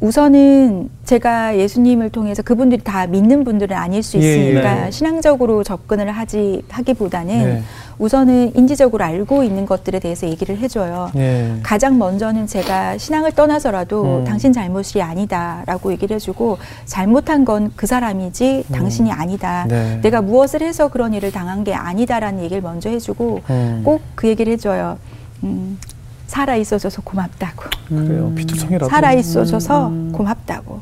우선은 0.00 0.90
제가 1.04 1.56
예수님을 1.56 2.10
통해서 2.10 2.42
그분들이 2.42 2.82
다 2.84 3.06
믿는 3.06 3.44
분들은 3.44 3.74
아닐 3.74 4.02
수 4.02 4.18
예, 4.18 4.20
있으니까 4.20 4.86
예. 4.86 4.90
신앙적으로 4.90 5.64
접근을 5.64 6.10
하지 6.10 6.62
하기보다는 6.68 7.44
네. 7.44 7.62
우선은 7.98 8.52
인지적으로 8.56 9.02
알고 9.02 9.42
있는 9.42 9.64
것들에 9.64 9.98
대해서 10.00 10.26
얘기를 10.28 10.58
해줘요. 10.58 11.10
예. 11.16 11.54
가장 11.62 11.96
먼저는 11.96 12.46
제가 12.46 12.98
신앙을 12.98 13.32
떠나서라도 13.32 14.18
음. 14.18 14.24
당신 14.24 14.52
잘못이 14.52 15.00
아니다라고 15.00 15.92
얘기를 15.92 16.14
해주고 16.16 16.58
잘못한 16.84 17.44
건 17.44 17.70
그 17.74 17.86
사람이지 17.86 18.64
당신이 18.72 19.12
아니다. 19.12 19.64
음. 19.64 19.68
네. 19.68 20.00
내가 20.02 20.22
무엇을 20.22 20.62
해서 20.62 20.88
그런 20.88 21.14
일을 21.14 21.32
당한 21.32 21.64
게 21.64 21.74
아니다라는 21.74 22.42
얘기를 22.42 22.62
먼저 22.62 22.90
해주고 22.90 23.40
음. 23.50 23.82
꼭그 23.84 24.28
얘기를 24.28 24.52
해줘요. 24.52 24.98
음, 25.44 25.78
살아 26.26 26.56
있어줘서 26.56 27.02
고맙다고. 27.02 27.64
그래요. 27.88 28.32
피투성이라도 28.34 28.88
살아 28.88 29.12
있어줘서 29.12 29.92
고맙다고. 30.12 30.80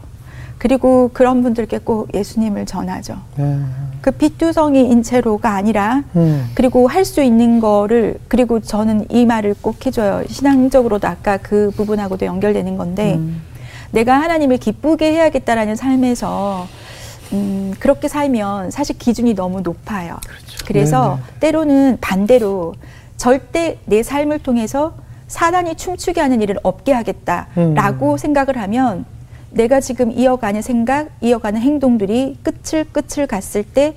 그리고 0.58 1.10
그런 1.12 1.42
분들께 1.42 1.78
꼭 1.78 2.08
예수님을 2.14 2.64
전하죠. 2.64 3.16
예. 3.38 3.58
그 4.00 4.10
피투성이인 4.10 5.02
채로가 5.02 5.54
아니라 5.54 6.02
음. 6.16 6.50
그리고 6.54 6.88
할 6.88 7.04
수 7.04 7.22
있는 7.22 7.60
거를 7.60 8.18
그리고 8.28 8.60
저는 8.60 9.06
이 9.10 9.26
말을 9.26 9.54
꼭 9.60 9.84
해줘요. 9.84 10.24
신앙적으로도 10.28 11.06
아까 11.06 11.36
그 11.36 11.70
부분하고도 11.76 12.24
연결되는 12.24 12.76
건데 12.78 13.14
음. 13.16 13.42
내가 13.90 14.14
하나님을 14.20 14.56
기쁘게 14.56 15.12
해야겠다라는 15.12 15.76
삶에서 15.76 16.66
음, 17.32 17.74
그렇게 17.78 18.08
살면 18.08 18.70
사실 18.70 18.96
기준이 18.98 19.34
너무 19.34 19.60
높아요. 19.60 20.16
그래서 20.66 21.16
네네. 21.16 21.38
때로는 21.40 21.98
반대로 22.00 22.74
절대 23.16 23.78
내 23.84 24.02
삶을 24.02 24.38
통해서 24.40 24.94
사단이 25.34 25.74
춤추게 25.74 26.20
하는 26.20 26.40
일을 26.42 26.60
없게 26.62 26.92
하겠다라고 26.92 28.12
음. 28.12 28.16
생각을 28.16 28.56
하면 28.56 29.04
내가 29.50 29.80
지금 29.80 30.12
이어가는 30.12 30.62
생각, 30.62 31.08
이어가는 31.20 31.60
행동들이 31.60 32.38
끝을 32.44 32.84
끝을 32.84 33.26
갔을 33.26 33.64
때 33.64 33.96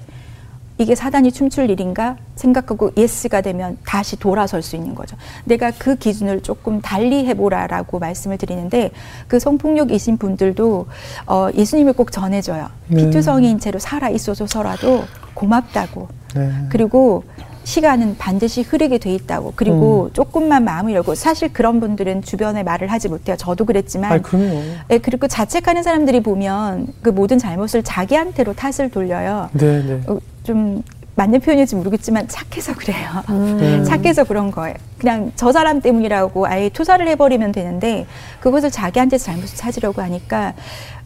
이게 0.79 0.96
사단이 0.96 1.32
춤출 1.32 1.70
일인가 1.70 2.17
생각하고 2.36 2.91
yes가 2.98 3.41
되면 3.41 3.77
다시 3.86 4.15
돌아설 4.15 4.63
수 4.63 4.75
있는 4.75 4.96
거죠. 4.96 5.15
내가 5.46 5.72
그 5.77 5.96
기준을 5.96 6.41
조금 6.41 6.82
달리 6.82 7.27
해보라라고 7.27 8.00
말씀을 8.00 8.39
드리는데 8.39 8.89
그 9.27 9.39
성폭력이신 9.39 10.17
분들도 10.17 10.88
어, 11.27 11.50
예수님을 11.53 11.94
꼭 11.94 12.12
전해줘요. 12.12 12.67
네. 12.88 13.06
피투성이인 13.06 13.60
채로 13.60 13.77
살아 13.77 14.10
있어서라도 14.10 15.03
고맙다고. 15.36 16.08
네. 16.34 16.51
그리고 16.70 17.24
시간은 17.67 18.15
반드시 18.17 18.62
흐르게 18.62 18.97
돼 18.97 19.13
있다고. 19.13 19.51
그리고 19.57 20.05
음. 20.05 20.13
조금만 20.13 20.63
마음을 20.63 20.93
열고 20.93 21.15
사실 21.15 21.51
그런 21.51 21.81
분들은 21.81 22.21
주변에 22.21 22.63
말을 22.63 22.88
하지 22.88 23.09
못해요. 23.09 23.36
저도 23.36 23.65
그랬지만 23.65 24.13
아이 24.13 24.21
그럼요. 24.21 24.63
예, 24.91 24.97
그리고 25.00 25.27
자책하는 25.27 25.83
사람들이 25.83 26.21
보면 26.24 26.88
그 27.01 27.09
모든 27.09 27.38
잘못을 27.38 27.83
자기한테로 27.83 28.53
탓을 28.53 28.89
돌려요. 28.89 29.50
네, 29.51 29.83
네. 29.83 30.01
어, 30.07 30.17
좀 30.43 30.81
맞는 31.17 31.39
표현일지 31.39 31.75
모르겠지만 31.75 32.27
착해서 32.27 32.75
그래요. 32.75 33.09
음. 33.29 33.83
착해서 33.89 34.24
그런 34.24 34.51
거예요. 34.51 34.75
그냥 35.00 35.31
저 35.36 35.51
사람 35.51 35.81
때문이라고 35.81 36.45
아예 36.45 36.69
투사를 36.69 37.05
해버리면 37.07 37.51
되는데 37.51 38.05
그것을 38.39 38.69
자기한테서 38.69 39.25
잘못을 39.25 39.57
찾으려고 39.57 40.01
하니까 40.03 40.53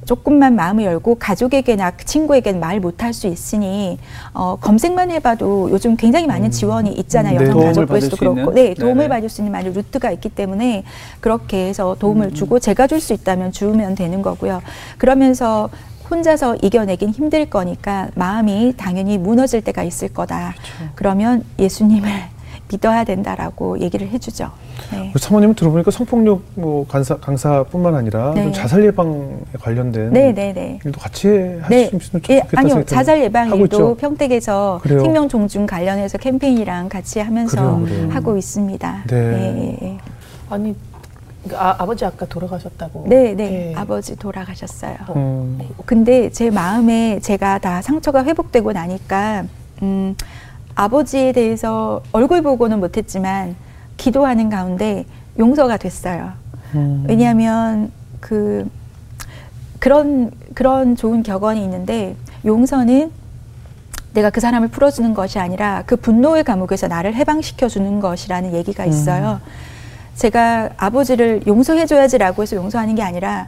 조금만 0.03 0.55
마음을 0.55 0.83
열고 0.83 1.15
가족에게나 1.15 1.91
친구에게는 2.03 2.59
말 2.59 2.79
못할 2.81 3.13
수 3.13 3.27
있으니 3.27 3.99
어, 4.33 4.57
검색만 4.59 5.11
해봐도 5.11 5.69
요즘 5.71 5.95
굉장히 5.95 6.27
많은 6.27 6.51
지원이 6.51 6.91
있잖아요. 6.91 7.39
네. 7.39 7.45
도움을 7.45 7.67
여성 7.69 7.85
가족부에서도 7.85 7.87
받을 7.87 8.09
수 8.09 8.17
그렇고? 8.17 8.53
네 8.53 8.73
도움을 8.73 8.95
네네. 8.95 9.07
받을 9.07 9.29
수 9.29 9.41
있는 9.41 9.51
많은 9.53 9.71
루트가 9.73 10.11
있기 10.11 10.27
때문에 10.29 10.83
그렇게 11.21 11.67
해서 11.67 11.95
도움을 11.99 12.33
주고 12.33 12.59
제가 12.59 12.87
줄 12.87 12.99
수 12.99 13.13
있다면 13.13 13.51
주면 13.53 13.95
되는 13.95 14.21
거고요. 14.21 14.61
그러면서 14.97 15.69
혼자서 16.15 16.57
이겨내긴 16.61 17.09
힘들 17.09 17.49
거니까 17.49 18.09
마음이 18.15 18.73
당연히 18.75 19.17
무너질 19.17 19.61
때가 19.61 19.81
있을 19.83 20.09
거다. 20.09 20.53
그러면 20.95 21.43
예수님을 21.57 22.09
믿어야 22.69 23.03
된다라고 23.03 23.79
얘기를 23.79 24.07
해주죠. 24.09 24.49
네. 24.91 25.11
사모님 25.17 25.53
들어보니까 25.55 25.91
성폭력 25.91 26.41
뭐 26.55 26.85
강사, 26.87 27.17
강사뿐만 27.17 27.95
아니라 27.95 28.33
네. 28.33 28.43
좀 28.43 28.53
자살 28.53 28.83
예방에 28.85 29.13
관련된 29.59 30.11
네, 30.13 30.33
네, 30.33 30.53
네. 30.53 30.79
일도 30.85 30.99
같이 30.99 31.27
하실 31.61 31.69
네, 31.69 31.89
수 31.89 31.95
있으면 31.97 32.21
예, 32.29 32.39
좋겠다 32.41 32.59
아니요. 32.59 32.83
자살 32.85 33.21
예방 33.21 33.49
일도 33.49 33.65
있죠. 33.65 33.95
평택에서 33.95 34.79
그래요? 34.83 35.01
생명 35.01 35.27
존중 35.27 35.65
관련해서 35.65 36.17
캠페인이랑 36.17 36.87
같이 36.87 37.19
하면서 37.19 37.79
그래요, 37.79 37.85
그래요. 37.85 38.09
하고 38.11 38.37
있습니다. 38.37 39.03
네. 39.07 39.15
예, 39.81 39.85
예. 39.87 39.97
아니 40.49 40.73
그 40.73 40.90
아, 41.53 41.75
아버지 41.79 42.05
아까 42.05 42.25
돌아가셨다고. 42.25 43.05
네, 43.07 43.33
네. 43.33 43.71
예. 43.71 43.75
아버지 43.75 44.15
돌아가셨어요. 44.15 44.95
음. 45.15 45.59
근데 45.85 46.29
제 46.29 46.49
마음에 46.51 47.19
제가 47.19 47.57
다 47.59 47.81
상처가 47.81 48.23
회복되고 48.23 48.71
나니까 48.71 49.45
음, 49.81 50.15
아버지에 50.75 51.31
대해서 51.31 52.01
얼굴 52.11 52.41
보고는 52.41 52.79
못했지만 52.79 53.55
기도하는 53.97 54.49
가운데 54.49 55.05
용서가 55.39 55.77
됐어요. 55.77 56.33
음. 56.75 57.05
왜냐하면 57.07 57.91
그 58.19 58.69
그런 59.79 60.31
그런 60.53 60.95
좋은 60.95 61.23
격언이 61.23 61.61
있는데 61.63 62.15
용서는 62.45 63.11
내가 64.13 64.29
그 64.29 64.39
사람을 64.39 64.67
풀어주는 64.67 65.13
것이 65.13 65.39
아니라 65.39 65.83
그 65.85 65.95
분노의 65.95 66.43
감옥에서 66.43 66.87
나를 66.87 67.15
해방시켜 67.15 67.67
주는 67.67 67.99
것이라는 67.99 68.53
얘기가 68.53 68.85
있어요. 68.85 69.39
제가 70.21 70.69
아버지를 70.77 71.41
용서해줘야지라고 71.47 72.43
해서 72.43 72.55
용서하는 72.55 72.93
게 72.93 73.01
아니라 73.01 73.47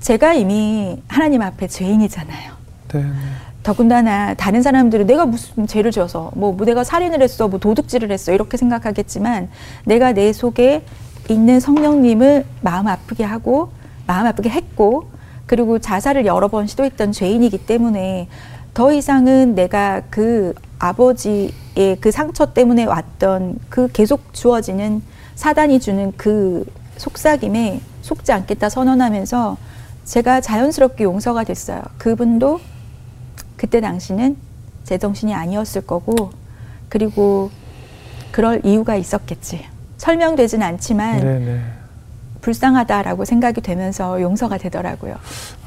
제가 0.00 0.34
이미 0.34 1.00
하나님 1.06 1.40
앞에 1.40 1.68
죄인이잖아요. 1.68 2.52
네, 2.88 2.98
네. 3.00 3.10
더군다나 3.62 4.34
다른 4.34 4.60
사람들은 4.60 5.06
내가 5.06 5.24
무슨 5.24 5.68
죄를 5.68 5.92
지어서 5.92 6.32
뭐, 6.34 6.52
뭐 6.52 6.66
내가 6.66 6.82
살인을 6.82 7.22
했어 7.22 7.46
뭐 7.46 7.60
도둑질을 7.60 8.10
했어 8.10 8.32
이렇게 8.32 8.56
생각하겠지만 8.56 9.50
내가 9.84 10.12
내 10.12 10.32
속에 10.32 10.82
있는 11.28 11.60
성령님을 11.60 12.44
마음 12.60 12.88
아프게 12.88 13.22
하고 13.22 13.70
마음 14.08 14.26
아프게 14.26 14.48
했고 14.48 15.08
그리고 15.46 15.78
자살을 15.78 16.26
여러 16.26 16.48
번 16.48 16.66
시도했던 16.66 17.12
죄인이기 17.12 17.66
때문에 17.66 18.26
더 18.74 18.92
이상은 18.92 19.54
내가 19.54 20.02
그 20.10 20.54
아버지의 20.80 21.98
그 22.00 22.10
상처 22.10 22.46
때문에 22.46 22.84
왔던 22.84 23.60
그 23.68 23.86
계속 23.92 24.34
주어지는 24.34 25.02
사단이 25.40 25.80
주는 25.80 26.12
그 26.18 26.66
속삭임에 26.98 27.80
속지 28.02 28.30
않겠다 28.30 28.68
선언하면서 28.68 29.56
제가 30.04 30.42
자연스럽게 30.42 31.04
용서가 31.04 31.44
됐어요. 31.44 31.80
그분도 31.96 32.60
그때 33.56 33.80
당시는 33.80 34.36
제 34.84 34.98
정신이 34.98 35.32
아니었을 35.32 35.86
거고 35.86 36.30
그리고 36.90 37.50
그럴 38.32 38.60
이유가 38.66 38.96
있었겠지. 38.96 39.64
설명되진 39.96 40.62
않지만 40.62 41.20
네네. 41.20 41.60
불쌍하다라고 42.40 43.24
생각이 43.24 43.60
되면서 43.60 44.20
용서가 44.20 44.58
되더라고요. 44.58 45.16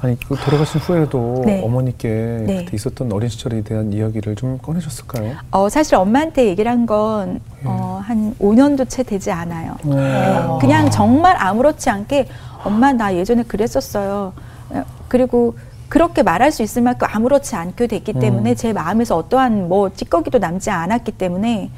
아니 0.02 0.18
그 0.20 0.36
돌아가신 0.36 0.82
후에도 0.82 1.44
네. 1.46 1.62
어머니께 1.64 2.08
네. 2.46 2.66
그때 2.66 2.76
있었던 2.76 3.12
어린 3.12 3.30
시절에 3.30 3.62
대한 3.62 3.94
이야기를 3.94 4.36
좀 4.36 4.58
꺼내셨을까요? 4.58 5.36
어, 5.52 5.70
사실 5.70 5.96
엄마한테 5.96 6.48
얘기를 6.48 6.72
한건 6.72 7.40
어, 7.64 8.02
한 8.04 8.36
5년도 8.40 8.90
채 8.90 9.04
되지 9.04 9.32
않아요. 9.32 9.76
네. 9.84 10.44
그냥 10.60 10.90
정말 10.90 11.36
아무렇지 11.38 11.90
않게 11.90 12.28
엄마 12.64 12.92
나 12.94 13.16
예전에 13.16 13.44
그랬었어요. 13.44 14.34
어, 14.70 14.84
그리고 15.08 15.56
그렇게 15.90 16.24
말할 16.24 16.52
수 16.52 16.64
있을 16.64 16.82
만큼 16.82 17.08
아무렇지 17.12 17.56
않게 17.56 17.86
됐기 17.88 18.14
때문에 18.14 18.52
음. 18.52 18.56
제 18.56 18.74
마음에서 18.74 19.16
어떠한 19.16 19.70
뭐 19.70 19.94
찌꺼기도 19.94 20.40
남지 20.40 20.72
않았기 20.72 21.12
때문에 21.12 21.70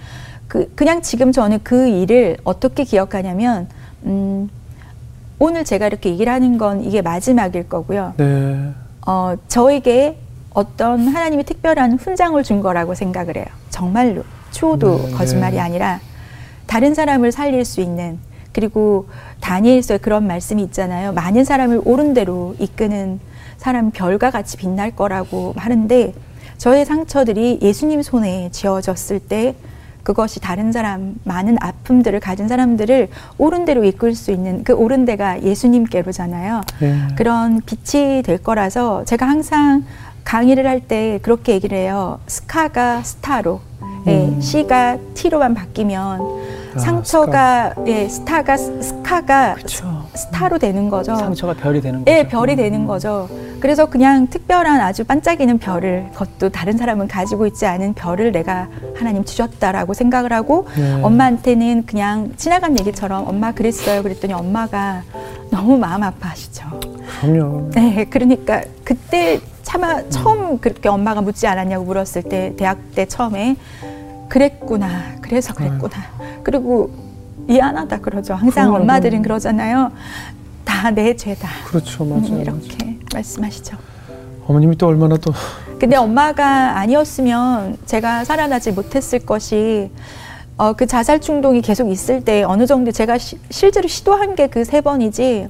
그 0.48 0.72
그냥 0.76 1.02
지금 1.02 1.32
저는 1.32 1.60
그 1.64 1.88
일을 1.88 2.38
어떻게 2.44 2.86
기억하냐면 2.86 3.68
음, 4.04 4.50
오늘 5.40 5.64
제가 5.66 5.88
이렇게 5.88 6.10
얘기를 6.10 6.32
하는 6.32 6.58
건 6.58 6.84
이게 6.84 7.02
마지막일 7.02 7.68
거고요. 7.68 8.14
네. 8.18 8.72
어, 9.06 9.36
저에게 9.48 10.18
어떤 10.54 11.08
하나님이 11.08 11.44
특별한 11.44 11.94
훈장을 11.94 12.42
준 12.44 12.62
거라고 12.62 12.96
생각을 12.96 13.36
해요. 13.38 13.46
정말로. 13.70 14.24
추호도 14.52 15.08
네, 15.08 15.12
거짓말이 15.12 15.56
네. 15.56 15.62
아니라 15.62 16.00
다른 16.66 16.94
사람을 16.94 17.32
살릴 17.34 17.66
수 17.66 17.82
있는 17.82 18.18
그리고 18.54 19.08
다니엘서에 19.42 19.98
그런 19.98 20.26
말씀이 20.28 20.64
있잖아요. 20.64 21.12
많은 21.12 21.44
사람을 21.44 21.82
옳은 21.84 22.14
대로 22.14 22.56
이끄는 22.60 23.20
사람 23.58 23.92
별과 23.92 24.32
같이 24.32 24.56
빛날 24.56 24.92
거라고 24.96 25.54
하는데 25.58 26.14
저의 26.58 26.86
상처들이 26.86 27.60
예수님 27.62 28.02
손에 28.02 28.50
쥐어졌을 28.52 29.20
때 29.20 29.56
그것이 30.06 30.40
다른 30.40 30.72
사람 30.72 31.16
많은 31.24 31.58
아픔들을 31.60 32.20
가진 32.20 32.48
사람들을 32.48 33.10
옳은 33.40 33.66
대로 33.66 33.84
이끌 33.84 34.14
수 34.14 34.32
있는 34.32 34.64
그 34.64 34.72
옳은 34.74 35.04
데가 35.06 35.42
예수님께로잖아요. 35.42 36.62
네. 36.80 37.08
그런 37.18 37.60
빛이 37.66 38.22
될 38.22 38.38
거라서 38.38 39.04
제가 39.06 39.28
항상 39.28 39.84
강의를 40.24 40.68
할 40.68 40.80
때 40.88 41.20
그렇게 41.24 41.54
얘기를 41.54 41.76
해요. 41.78 42.20
스카가 42.28 43.02
스타로, 43.02 43.62
예, 44.06 44.28
음. 44.28 44.40
C가 44.42 44.98
T로만 45.16 45.56
바뀌면 45.56 46.20
아, 46.76 46.80
상처가 46.80 47.74
예, 47.88 48.08
스타가 48.10 48.58
스- 48.58 48.82
스카가 48.82 49.54
그렇죠. 49.56 50.06
스타로 50.14 50.58
되는 50.60 50.90
거죠. 50.90 51.16
상처가 51.16 51.54
별이 51.54 51.80
되는 51.82 52.04
거죠. 52.04 52.12
예, 52.12 52.28
별이 52.28 52.56
되는 52.56 52.86
거죠. 52.86 53.30
그래서 53.62 53.86
그냥 53.86 54.28
특별한 54.28 54.82
아주 54.82 55.04
반짝이는 55.06 55.58
별을 55.60 56.08
그것도 56.14 56.50
다른 56.50 56.78
사람은 56.78 57.08
가지고 57.08 57.48
있지 57.48 57.66
않은 57.66 57.94
별을 57.94 58.32
내가 58.32 58.68
하나님 58.96 59.24
주셨다라고 59.24 59.94
생각을 59.94 60.34
하고 60.34 60.68
네. 60.76 61.02
엄마한테는 61.02 61.86
그냥 61.86 62.34
지나간 62.36 62.78
얘기처럼 62.80 63.28
엄마 63.28 63.54
그랬어요. 63.54 64.04
그랬더니 64.04 64.34
엄마가 64.34 65.04
너무 65.50 65.78
마음 65.78 66.04
아파하시죠. 66.04 66.66
그럼요. 67.22 67.70
네, 67.72 68.06
그러니까 68.10 68.62
그때 68.84 69.40
차마 69.64 70.02
처음 70.10 70.60
그렇게 70.60 70.90
엄마가 70.90 71.22
묻지 71.22 71.48
않았냐고 71.48 71.86
물었을 71.86 72.24
때 72.24 72.54
대학 72.58 72.78
때 72.94 73.06
처음에 73.06 73.56
그랬구나, 74.30 75.16
그래서 75.22 75.54
그랬구나. 75.54 75.94
그리고 76.44 76.92
미안하다 77.48 78.00
그러죠. 78.00 78.34
항상 78.34 78.66
그럼요. 78.68 78.82
엄마들은 78.84 79.22
그러잖아요. 79.22 79.92
다 80.64 80.92
내 80.92 81.16
죄다. 81.16 81.48
그렇죠, 81.68 82.04
음, 82.04 82.10
맞아요. 82.10 82.42
이렇게 82.42 82.98
말씀하시죠. 83.14 83.78
어머님이 84.48 84.78
또 84.78 84.88
얼마나 84.88 85.18
또 85.18 85.34
근데 85.80 85.96
엄마가 85.96 86.78
아니었으면 86.80 87.78
제가 87.86 88.24
살아나지 88.24 88.72
못했을 88.72 89.20
것이 89.26 89.90
어, 90.58 90.74
그 90.74 90.86
자살 90.86 91.20
충동이 91.20 91.62
계속 91.62 91.90
있을 91.92 92.22
때 92.24 92.44
어느 92.44 92.66
정도 92.68 92.92
제가 92.92 93.18
시- 93.18 93.40
실제로 93.50 93.88
시도한 93.88 94.36
게 94.36 94.48
그 94.48 94.64
세 94.64 94.82
번이지 94.82 95.48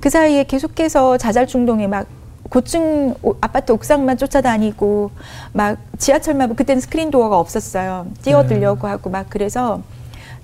그 0.00 0.10
사이에 0.10 0.44
계속해서 0.44 1.18
자살 1.18 1.46
충동에 1.46 1.86
막 1.86 2.06
고층 2.50 3.14
오- 3.22 3.34
아파트 3.40 3.72
옥상만 3.72 4.16
쫓아다니고 4.18 5.10
막 5.52 5.78
지하철만 5.98 6.54
그때는 6.56 6.80
스크린 6.80 7.10
도어가 7.10 7.38
없었어요. 7.38 8.06
뛰어들려고 8.22 8.86
하고 8.86 9.10
막 9.10 9.26
그래서 9.28 9.80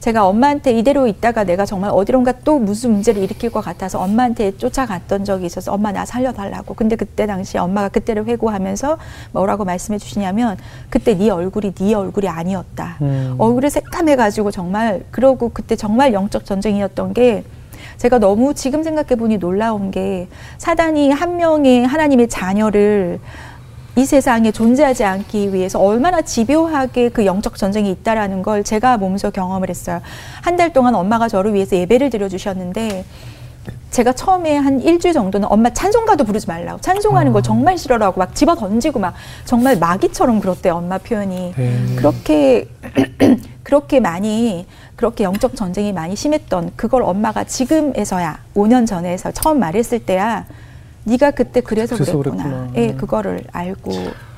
제가 0.00 0.26
엄마한테 0.26 0.72
이대로 0.72 1.06
있다가 1.06 1.44
내가 1.44 1.66
정말 1.66 1.90
어디론가 1.92 2.32
또 2.42 2.58
무슨 2.58 2.92
문제를 2.92 3.22
일으킬 3.22 3.50
것 3.50 3.60
같아서 3.62 4.00
엄마한테 4.00 4.56
쫓아갔던 4.56 5.26
적이 5.26 5.44
있어서 5.44 5.74
엄마 5.74 5.92
나 5.92 6.06
살려달라고. 6.06 6.72
근데 6.72 6.96
그때 6.96 7.26
당시 7.26 7.58
엄마가 7.58 7.90
그때를 7.90 8.24
회고하면서 8.24 8.96
뭐라고 9.32 9.66
말씀해 9.66 9.98
주시냐면 9.98 10.56
그때 10.88 11.14
네 11.18 11.28
얼굴이 11.28 11.74
네 11.74 11.92
얼굴이 11.92 12.28
아니었다. 12.28 12.96
음. 13.02 13.34
얼굴이 13.36 13.68
새까매가지고 13.68 14.50
정말 14.52 15.04
그러고 15.10 15.50
그때 15.52 15.76
정말 15.76 16.14
영적 16.14 16.46
전쟁이었던 16.46 17.12
게 17.12 17.44
제가 17.98 18.18
너무 18.18 18.54
지금 18.54 18.82
생각해 18.82 19.16
보니 19.16 19.38
놀라운 19.38 19.90
게 19.90 20.28
사단이 20.58 21.10
한 21.10 21.36
명의 21.36 21.84
하나님의 21.86 22.28
자녀를 22.28 23.20
이 23.96 24.04
세상에 24.04 24.52
존재하지 24.52 25.04
않기 25.04 25.52
위해서 25.52 25.80
얼마나 25.80 26.22
집요하게 26.22 27.08
그 27.10 27.26
영적 27.26 27.56
전쟁이 27.56 27.90
있다라는 27.90 28.42
걸 28.42 28.62
제가 28.64 28.96
몸소 28.98 29.32
경험을 29.32 29.68
했어요. 29.68 30.00
한 30.42 30.56
달 30.56 30.72
동안 30.72 30.94
엄마가 30.94 31.28
저를 31.28 31.54
위해서 31.54 31.74
예배를 31.76 32.08
드려주셨는데 32.10 33.04
제가 33.90 34.12
처음에 34.12 34.56
한 34.56 34.80
일주일 34.80 35.12
정도는 35.12 35.50
엄마 35.50 35.70
찬송가도 35.70 36.24
부르지 36.24 36.46
말라고 36.46 36.80
찬송하는 36.80 37.32
걸 37.32 37.42
정말 37.42 37.76
싫어하고 37.76 38.18
막 38.20 38.34
집어 38.34 38.54
던지고 38.54 39.00
막 39.00 39.14
정말 39.44 39.76
마귀처럼 39.78 40.40
그렇대요 40.40 40.76
엄마 40.76 40.96
표현이 40.98 41.54
네. 41.56 41.96
그렇게 41.96 42.68
그렇게 43.64 44.00
많이 44.00 44.66
그렇게 45.00 45.24
영적 45.24 45.56
전쟁이 45.56 45.94
많이 45.94 46.14
심했던 46.14 46.72
그걸 46.76 47.02
엄마가 47.02 47.44
지금에서야 47.44 48.38
5년 48.54 48.86
전에서 48.86 49.32
처음 49.32 49.58
말했을 49.58 50.00
때야 50.00 50.44
네가 51.04 51.30
그때 51.30 51.62
그래서, 51.62 51.94
그래서 51.94 52.18
그랬구나. 52.18 52.68
예, 52.74 52.92
그거를 52.92 53.42
알고 53.50 53.92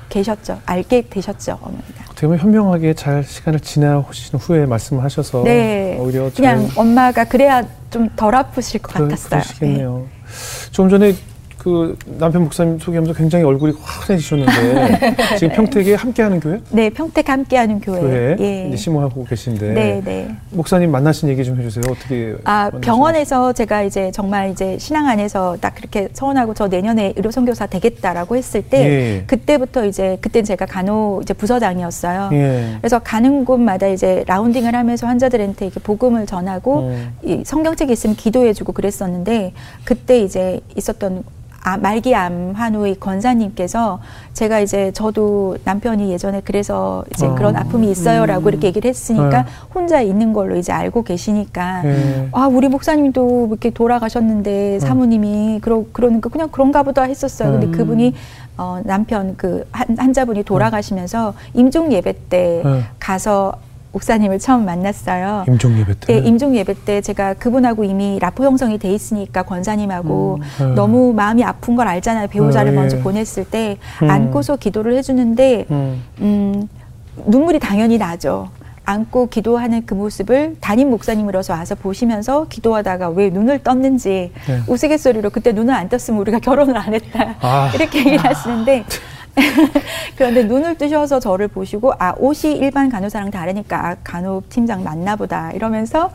계셨죠. 0.09 0.61
알게 0.65 1.09
되셨죠, 1.11 1.59
어머니가. 1.61 2.05
어떻게 2.05 2.29
보면 2.29 2.39
현명하게 2.39 2.95
잘 2.95 3.25
시간을 3.25 3.59
지나오신 3.59 4.39
후에 4.39 4.67
말씀을 4.67 5.03
하셔서 5.03 5.43
네. 5.43 5.97
오히려 5.99 6.31
그냥 6.33 6.69
잘 6.69 6.79
엄마가 6.79 7.25
그래야 7.25 7.65
좀 7.91 8.09
덜 8.15 8.33
아프실 8.37 8.81
것 8.83 8.95
그러, 8.95 9.09
같았어요. 9.09 9.41
그러시겠네요. 9.41 10.07
좀 10.71 10.89
전에 10.89 11.17
그 11.63 11.97
남편 12.19 12.43
목사님 12.43 12.81
소개하면서 12.81 13.17
굉장히 13.17 13.45
얼굴이 13.45 13.73
환해지셨는데 13.81 15.15
지금 15.39 15.55
평택에 15.55 15.95
함께하는 15.95 16.41
교회? 16.41 16.61
네, 16.71 16.91
평택 16.91 17.29
함께하는 17.29 17.81
교회. 17.81 18.01
교회 18.01 18.37
예. 18.73 18.77
심호하고 18.77 19.25
계신데 19.25 19.73
네, 19.73 20.03
네. 20.05 20.35
목사님 20.51 20.91
만나신 20.91 21.29
얘기 21.29 21.45
좀 21.45 21.57
해주세요. 21.61 21.85
어떻게 21.89 22.35
아, 22.43 22.69
병원에서 22.81 23.53
제가 23.53 23.85
이제 23.85 24.11
정말 24.11 24.51
이제 24.51 24.77
신앙 24.81 25.07
안에서 25.07 25.57
딱 25.61 25.77
그렇게 25.77 26.09
서원하고 26.13 26.53
저 26.55 26.67
내년에 26.67 27.13
의료 27.15 27.31
선교사 27.31 27.67
되겠다라고 27.67 28.35
했을 28.35 28.63
때 28.63 28.85
예. 28.85 29.25
그때부터 29.29 29.87
이제 29.87 30.19
그때 30.21 30.43
제가 30.43 30.67
간호 30.67 31.21
이제 31.23 31.33
부서장이었어요. 31.33 32.31
예. 32.33 32.77
그래서 32.81 32.99
가는 32.99 33.45
곳마다 33.45 33.87
이제 33.87 34.25
라운딩을 34.27 34.75
하면서 34.75 35.07
환자들한테 35.07 35.67
이렇게 35.67 35.79
복음을 35.79 36.27
전하고 36.27 36.89
음. 36.89 37.15
이 37.23 37.43
성경책이 37.47 37.93
있으면 37.93 38.17
기도해주고 38.17 38.73
그랬었는데 38.73 39.53
그때 39.85 40.19
이제 40.19 40.59
있었던 40.75 41.23
아, 41.65 41.77
말기 41.77 42.15
암 42.15 42.53
환우의 42.55 42.99
권사님께서 42.99 44.01
제가 44.33 44.61
이제 44.61 44.91
저도 44.93 45.59
남편이 45.65 46.11
예전에 46.11 46.43
그래서 46.45 47.05
이제 47.15 47.27
어. 47.27 47.35
그런 47.37 47.57
아픔이 47.57 47.91
있어요라고 47.91 48.49
이렇게 48.49 48.67
얘기를 48.67 48.89
했으니까 48.89 49.43
네. 49.43 49.49
혼자 49.73 50.01
있는 50.01 50.33
걸로 50.33 50.57
이제 50.57 50.73
알고 50.73 51.05
계시니까 51.05 51.83
예. 51.85 52.29
아 52.33 52.49
우리 52.49 52.69
목사님도 52.69 53.47
이렇게 53.51 53.71
돌아가셨는데 53.71 54.81
사모님이 54.81 55.61
그러 55.63 55.85
그러니까 55.93 56.29
그냥 56.31 56.49
그런가 56.51 56.83
보다 56.83 57.03
했었어요. 57.03 57.53
근데 57.53 57.67
음. 57.67 57.73
그분이 57.73 58.15
어 58.59 58.81
남편 58.85 59.37
그 59.37 59.65
한, 59.71 59.97
환자분이 59.97 60.43
돌아가시면서 60.43 61.35
임종 61.55 61.93
예배 61.93 62.15
때 62.29 62.63
네. 62.65 62.83
가서 62.99 63.55
목사님을 63.93 64.39
처음 64.39 64.65
만났어요. 64.65 65.45
임종 65.49 65.79
예배 65.79 65.95
때. 66.01 66.21
네, 66.21 66.27
임종 66.27 66.57
예배 66.57 66.75
때 66.85 67.01
제가 67.01 67.35
그분하고 67.35 67.85
이미 67.85 68.19
라포 68.19 68.45
형성이 68.45 68.79
돼 68.79 68.93
있으니까 68.93 69.43
권사님하고 69.43 70.39
음. 70.61 70.75
너무 70.75 71.13
마음이 71.13 71.45
아픈 71.45 71.77
걸 71.77 71.87
알잖아요. 71.89 72.29
배우자를 72.29 72.73
음, 72.73 72.77
먼저 72.77 72.97
예. 72.97 73.03
보냈을 73.03 73.45
때 73.45 73.77
음. 74.03 74.11
안고서 74.11 74.57
기도를 74.57 74.97
해주는데 74.97 75.67
음. 75.71 76.03
음, 76.21 76.69
눈물이 77.27 77.59
당연히 77.61 77.99
나죠. 77.99 78.49
안고 78.85 79.29
기도하는 79.29 79.87
그 79.87 79.95
모습을 79.95 80.57
담임 80.61 80.91
목사님으로서 80.91 81.53
와서 81.53 81.75
보시면서 81.77 82.47
기도하다가 82.49 83.11
왜 83.11 83.31
눈을 83.31 83.61
떴는지 83.63 84.33
네. 84.47 84.61
우스갯소리로 84.67 85.31
그때 85.31 85.53
눈을 85.53 85.73
안 85.73 85.89
떴으면 85.89 86.21
우리가 86.21 86.41
결혼을 86.41 86.77
안 86.77 86.93
했다 86.93 87.37
아. 87.41 87.71
이렇게 87.75 88.01
얘기를 88.01 88.19
하시는데 88.19 88.85
그런데 90.17 90.45
눈을 90.45 90.77
뜨셔서 90.77 91.21
저를 91.21 91.49
보시고 91.49 91.93
아 91.99 92.15
옷이 92.19 92.57
일반 92.57 92.89
간호사랑 92.89 93.31
다르니까 93.31 93.87
아 93.87 93.97
간호 94.05 94.43
팀장 94.49 94.85
맞나 94.85 95.17
보다 95.17 95.53
이러면서 95.53 96.11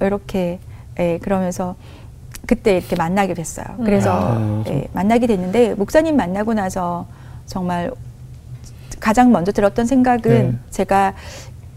이렇게 0.00 0.58
예, 0.98 1.18
그러면서 1.18 1.76
그때 2.46 2.78
이렇게 2.78 2.96
만나게 2.96 3.34
됐어요. 3.34 3.66
그래서 3.84 4.36
음. 4.36 4.64
예, 4.68 4.88
만나게 4.92 5.26
됐는데 5.26 5.74
목사님 5.74 6.16
만나고 6.16 6.54
나서 6.54 7.06
정말 7.46 7.90
가장 9.00 9.30
먼저 9.30 9.52
들었던 9.52 9.86
생각은 9.86 10.50
네. 10.52 10.58
제가 10.70 11.14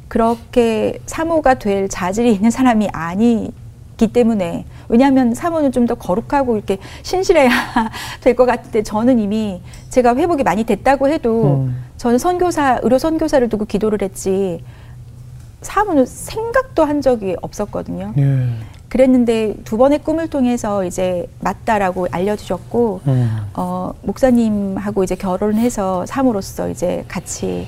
그렇게 0.07 0.99
사모가 1.05 1.55
될 1.55 1.87
자질이 1.87 2.33
있는 2.33 2.51
사람이 2.51 2.89
아니기 2.91 4.07
때문에 4.11 4.65
왜냐하면 4.91 5.33
사모는 5.33 5.71
좀 5.71 5.81
더 5.87 5.95
거룩하고 5.95 6.55
이렇게 6.57 6.77
신실해야 7.01 7.49
될 8.21 8.35
것 8.35 8.45
같은데 8.45 8.83
저는 8.83 9.17
이미 9.19 9.61
제가 9.89 10.15
회복이 10.15 10.43
많이 10.43 10.63
됐다고 10.63 11.07
해도 11.09 11.63
음. 11.65 11.83
저는 11.97 12.17
선교사 12.19 12.79
의료 12.83 12.99
선교사를 12.99 13.47
두고 13.49 13.65
기도를 13.65 14.01
했지 14.03 14.63
사모는 15.61 16.05
생각도 16.05 16.83
한 16.85 17.01
적이 17.01 17.35
없었거든요. 17.41 18.13
예. 18.17 18.47
그랬는데 18.89 19.55
두 19.63 19.77
번의 19.77 19.99
꿈을 19.99 20.27
통해서 20.27 20.83
이제 20.85 21.25
맞다라고 21.39 22.07
알려주셨고 22.11 23.01
음. 23.07 23.37
어, 23.55 23.93
목사님하고 24.03 25.03
이제 25.03 25.15
결혼해서 25.15 26.05
사모로서 26.05 26.69
이제 26.69 27.05
같이 27.07 27.67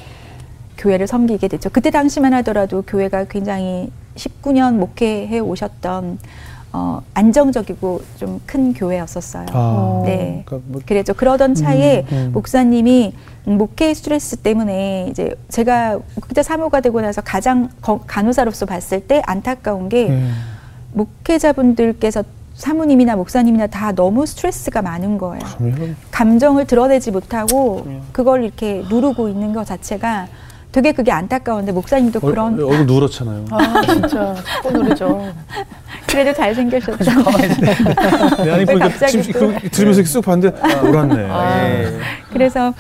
교회를 0.78 1.08
섬기게 1.08 1.48
됐죠. 1.48 1.70
그때 1.72 1.90
당시만 1.92 2.34
하더라도 2.36 2.82
교회가 2.82 3.26
굉장히 3.26 3.90
19년 4.16 4.76
목회해 4.76 5.40
오셨던 5.40 6.20
어, 6.76 7.02
안정적이고 7.14 8.02
좀 8.18 8.42
큰 8.48 8.74
교회였었어요. 8.74 9.46
아. 9.52 10.02
네. 10.06 10.42
그러니까 10.46 10.68
뭐 10.72 10.82
그랬죠. 10.86 11.14
그러던 11.14 11.54
차에 11.56 12.06
음, 12.12 12.18
음. 12.18 12.32
목사님이 12.34 13.14
목회 13.46 13.94
스트레스 13.94 14.36
때문에 14.38 15.08
이제 15.10 15.36
제가 15.50 16.00
그때 16.22 16.42
사모가 16.44 16.82
되고 16.82 17.00
나서 17.02 17.22
가장 17.22 17.70
거- 17.82 18.00
간호사로서 18.06 18.66
봤을 18.66 19.02
때 19.02 19.22
안타까운 19.26 19.88
게 19.90 20.10
예. 20.10 20.24
목회자분들께서 20.94 22.24
사모님이나 22.56 23.16
목사님이나 23.16 23.68
다 23.68 23.92
너무 23.92 24.26
스트레스가 24.26 24.82
많은 24.82 25.18
거예요. 25.18 25.44
그러면 25.58 25.96
감정을 26.12 26.66
드러내지 26.66 27.12
못하고 27.12 27.86
그걸 28.12 28.44
이렇게 28.44 28.84
누르고 28.90 29.28
있는 29.30 29.54
것 29.54 29.66
자체가 29.66 30.28
되게 30.72 30.92
그게 30.92 31.12
안타까운데 31.12 31.72
목사님도 31.72 32.20
어, 32.20 32.22
그런 32.22 32.54
얼굴 32.56 32.86
누렇잖아요. 32.86 33.46
아 33.52 33.82
진짜 33.82 34.36
자꾸 34.36 34.72
누르죠. 34.72 35.32
그래도 36.14 36.32
잘생겼었죠. 36.34 37.12
네, 38.46 38.52
아니 38.52 38.60
왜 38.60 38.66
보니까 38.66 38.88
갑자기 38.90 39.34
또- 39.34 39.52
그, 39.52 39.70
들으면서 39.70 40.02
쓱 40.04 40.24
봤는데 40.24 40.88
울었네. 40.88 41.28
아, 41.30 41.68
예. 41.70 41.98
그래서 42.32 42.72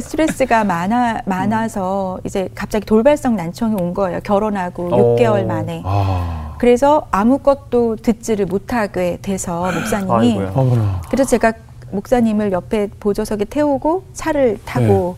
스트레스가 0.00 0.62
많아 0.62 1.22
많아서 1.26 2.20
이제 2.24 2.48
갑자기 2.54 2.86
돌발성 2.86 3.34
난청이 3.34 3.74
온 3.80 3.92
거예요. 3.94 4.20
결혼하고 4.22 4.84
오. 4.84 5.16
6개월 5.16 5.44
만에. 5.44 5.82
아, 5.84 6.54
그래서 6.58 7.06
아무것도 7.10 7.96
듣지를 7.96 8.46
못하게 8.46 9.18
돼서 9.22 9.72
목사님이 9.72 10.12
아이고야. 10.38 11.00
그래서 11.10 11.28
제가 11.30 11.52
목사님을 11.90 12.52
옆에 12.52 12.88
보조석에 13.00 13.44
태우고 13.46 14.04
차를 14.14 14.58
타고 14.64 15.16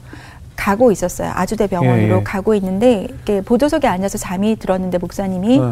가고 0.57 0.91
있었어요. 0.93 1.31
아주대 1.35 1.67
병원으로 1.67 2.15
예, 2.15 2.19
예. 2.21 2.23
가고 2.23 2.55
있는데 2.55 3.09
보조석에 3.45 3.87
앉아서 3.87 4.17
잠이 4.19 4.57
들었는데 4.57 4.99
목사님이 4.99 5.59
네. 5.59 5.65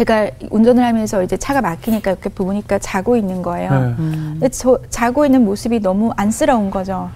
제가 0.00 0.30
운전을 0.48 0.82
하면서 0.82 1.22
이제 1.22 1.36
차가 1.36 1.60
막히니까 1.60 2.12
이렇게 2.12 2.30
보니까 2.30 2.78
자고 2.78 3.18
있는 3.18 3.42
거예요. 3.42 3.70
네. 3.70 3.94
근데 3.96 4.48
저 4.48 4.78
자고 4.88 5.26
있는 5.26 5.44
모습이 5.44 5.80
너무 5.80 6.10
안쓰러운 6.16 6.70
거죠. 6.70 7.10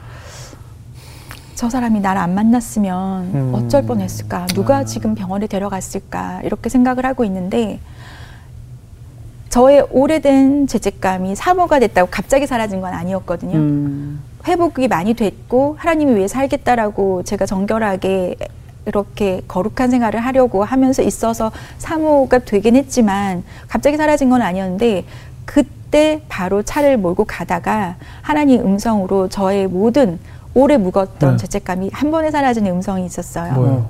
저 1.54 1.70
사람이 1.70 2.00
날 2.00 2.18
안 2.18 2.34
만났으면 2.34 3.22
음. 3.34 3.52
어쩔 3.54 3.86
뻔했을까? 3.86 4.48
누가 4.48 4.84
지금 4.84 5.14
병원에 5.14 5.46
데려갔을까? 5.46 6.42
이렇게 6.42 6.68
생각을 6.68 7.06
하고 7.06 7.24
있는데 7.24 7.80
저의 9.48 9.86
오래된 9.90 10.66
죄책감이 10.66 11.36
사모가 11.36 11.78
됐다고 11.78 12.10
갑자기 12.10 12.46
사라진 12.46 12.82
건 12.82 12.92
아니었거든요. 12.92 13.56
음. 13.56 14.20
회복이 14.46 14.88
많이 14.88 15.14
됐고 15.14 15.76
하나님을 15.78 16.16
위해 16.16 16.28
살겠다라고 16.28 17.22
제가 17.22 17.46
정결하게 17.46 18.36
이렇게 18.86 19.42
거룩한 19.48 19.90
생활을 19.90 20.20
하려고 20.20 20.64
하면서 20.64 21.02
있어서 21.02 21.50
사모가 21.78 22.40
되긴 22.40 22.76
했지만 22.76 23.42
갑자기 23.68 23.96
사라진 23.96 24.30
건 24.30 24.42
아니었는데 24.42 25.04
그때 25.44 26.22
바로 26.28 26.62
차를 26.62 26.96
몰고 26.96 27.24
가다가 27.24 27.96
하나님 28.22 28.60
음성으로 28.64 29.28
저의 29.28 29.66
모든 29.66 30.18
오래 30.54 30.76
묵었던 30.76 31.32
네. 31.32 31.36
죄책감이 31.36 31.90
한 31.92 32.10
번에 32.10 32.30
사라지는 32.30 32.70
음성이 32.70 33.04
있었어요. 33.06 33.52
뭐요? 33.54 33.88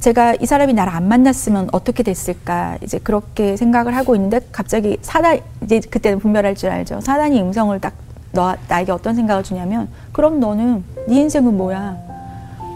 제가 0.00 0.34
이 0.40 0.46
사람이 0.46 0.72
나를 0.72 0.92
안 0.92 1.06
만났으면 1.06 1.68
어떻게 1.70 2.02
됐을까 2.02 2.76
이제 2.82 2.98
그렇게 2.98 3.56
생각을 3.56 3.94
하고 3.94 4.16
있는데 4.16 4.40
갑자기 4.50 4.98
사단 5.00 5.38
이제 5.62 5.78
그때는 5.78 6.18
분별할 6.18 6.56
줄 6.56 6.70
알죠 6.70 7.00
사단이 7.00 7.40
음성을 7.40 7.78
딱 7.78 7.92
너, 8.32 8.56
나에게 8.66 8.90
어떤 8.90 9.14
생각을 9.14 9.44
주냐면 9.44 9.88
그럼 10.10 10.40
너는 10.40 10.82
네 11.06 11.20
인생은 11.20 11.56
뭐야 11.56 12.11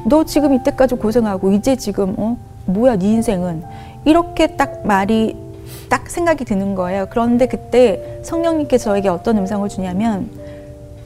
너 0.07 0.25
지금 0.25 0.55
이때까지 0.55 0.95
고생하고 0.97 1.53
이제 1.53 1.77
지금 1.77 2.15
어 2.17 2.37
뭐야 2.67 2.97
네 2.97 3.13
인생은 3.13 3.65
이렇게 4.05 4.57
딱 4.57 4.87
말이 4.87 5.37
딱 5.89 6.09
생각이 6.09 6.45
드는 6.45 6.75
거예요 6.75 7.07
그런데 7.11 7.47
그때 7.47 8.21
성령님께서 8.23 8.91
저에게 8.91 9.09
어떤 9.09 9.39
음성을 9.39 9.69
주냐면 9.69 10.31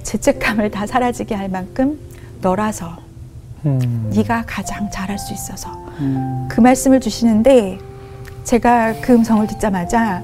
죄책감을 0.02 0.70
다 0.70 0.86
사라지게 0.86 1.34
할 1.34 1.48
만큼 1.48 1.98
너라서 2.42 2.98
음. 3.66 4.10
네가 4.14 4.44
가장 4.46 4.90
잘할 4.90 5.18
수 5.18 5.32
있어서 5.32 5.70
음. 6.00 6.46
그 6.50 6.60
말씀을 6.60 7.00
주시는데 7.00 7.78
제가 8.44 8.94
그 9.00 9.14
음성을 9.14 9.46
듣자마자 9.46 10.22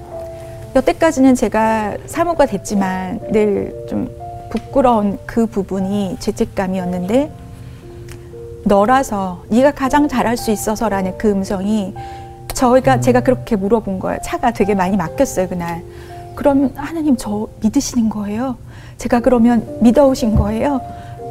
여태까지는 0.75 1.35
제가 1.35 1.97
사모가 2.07 2.47
됐지만 2.47 3.21
늘 3.31 3.87
좀 3.89 4.09
부끄러운 4.51 5.19
그 5.27 5.47
부분이 5.47 6.17
죄책감이었는데 6.21 7.31
너라서 8.67 9.45
네가 9.49 9.71
가장 9.71 10.09
잘할 10.09 10.37
수 10.37 10.51
있어서라는 10.51 11.17
그 11.19 11.31
음성이 11.31 11.95
저희가 12.53 13.01
제가 13.01 13.21
그렇게 13.21 13.55
물어본 13.55 14.01
거예요. 14.01 14.19
차가 14.25 14.53
되게 14.53 14.75
많이 14.75 14.97
막혔어요 14.97 15.49
그날. 15.49 15.85
그러면 16.35 16.73
하나님 16.75 17.17
저 17.17 17.47
믿으시는 17.63 18.09
거예요? 18.09 18.57
제가 18.99 19.21
그러면 19.21 19.79
믿어오신 19.81 20.35
거예요? 20.35 20.81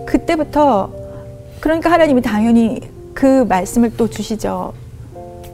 그때부터 0.06 0.91
그러니까 1.60 1.91
하나님이 1.91 2.21
당연히 2.21 2.80
그 3.13 3.43
말씀을 3.50 3.98
또 3.98 4.10
주시죠. 4.10 4.74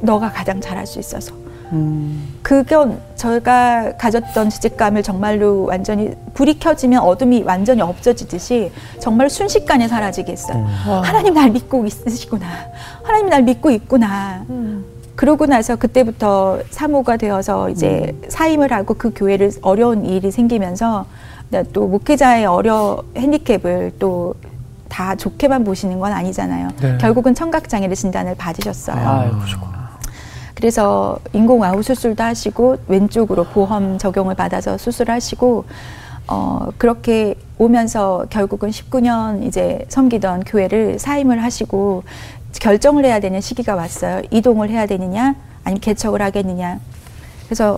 너가 0.01 0.31
가장 0.31 0.61
잘할 0.61 0.85
수 0.85 0.99
있어서. 0.99 1.40
음. 1.71 2.37
그건 2.41 2.99
저희가 3.15 3.93
가졌던 3.97 4.49
죄책감을 4.49 5.03
정말로 5.03 5.65
완전히 5.65 6.11
불이 6.33 6.59
켜지면 6.59 7.01
어둠이 7.01 7.43
완전히 7.43 7.81
없어지듯이 7.81 8.71
정말 8.99 9.29
순식간에 9.29 9.87
사라지게 9.87 10.31
했어요. 10.31 10.67
와. 10.87 11.01
하나님 11.01 11.33
날 11.33 11.49
믿고 11.51 11.85
있으시구나. 11.85 12.45
하나님 13.03 13.29
날 13.29 13.43
믿고 13.43 13.71
있구나. 13.71 14.45
음. 14.49 14.85
그러고 15.15 15.45
나서 15.45 15.75
그때부터 15.75 16.59
사모가 16.71 17.17
되어서 17.17 17.69
이제 17.69 18.15
사임을 18.29 18.71
하고 18.71 18.95
그 18.95 19.11
교회를 19.13 19.51
어려운 19.61 20.05
일이 20.05 20.31
생기면서 20.31 21.05
또 21.73 21.87
목회자의 21.87 22.45
어려 22.45 23.03
핸디캡을 23.15 23.93
또다 23.99 25.15
좋게만 25.17 25.63
보시는 25.63 25.99
건 25.99 26.13
아니잖아요. 26.13 26.69
네. 26.81 26.97
결국은 26.97 27.35
청각장애를 27.35 27.95
진단을 27.95 28.35
받으셨어요. 28.35 28.97
아, 28.97 29.25
그래서 30.61 31.17
인공 31.33 31.63
아우 31.63 31.81
수술도 31.81 32.23
하시고 32.23 32.77
왼쪽으로 32.87 33.45
보험 33.45 33.97
적용을 33.97 34.35
받아서 34.35 34.77
수술하시고 34.77 35.65
어 36.27 36.67
그렇게 36.77 37.33
오면서 37.57 38.27
결국은 38.29 38.69
19년 38.69 39.43
이제 39.43 39.83
섬기던 39.89 40.41
교회를 40.41 40.99
사임을 40.99 41.41
하시고 41.41 42.03
결정을 42.53 43.05
해야 43.05 43.19
되는 43.19 43.41
시기가 43.41 43.73
왔어요. 43.73 44.21
이동을 44.29 44.69
해야 44.69 44.85
되느냐 44.85 45.33
아니면 45.63 45.81
개척을 45.81 46.21
하겠느냐. 46.21 46.79
그래서 47.45 47.75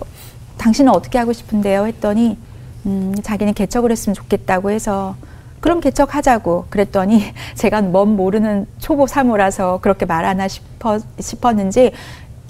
당신은 0.58 0.92
어떻게 0.92 1.16
하고 1.16 1.32
싶은데요? 1.32 1.86
했더니 1.86 2.36
음, 2.84 3.14
자기는 3.22 3.54
개척을 3.54 3.92
했으면 3.92 4.14
좋겠다고 4.14 4.70
해서 4.70 5.16
그럼 5.64 5.80
개척하자고 5.80 6.66
그랬더니 6.68 7.32
제가 7.56 7.80
뭔 7.80 8.16
모르는 8.16 8.66
초보 8.78 9.06
사모라서 9.06 9.78
그렇게 9.80 10.04
말 10.04 10.26
하나 10.26 10.46
싶어, 10.46 10.98
싶었는지 11.18 11.92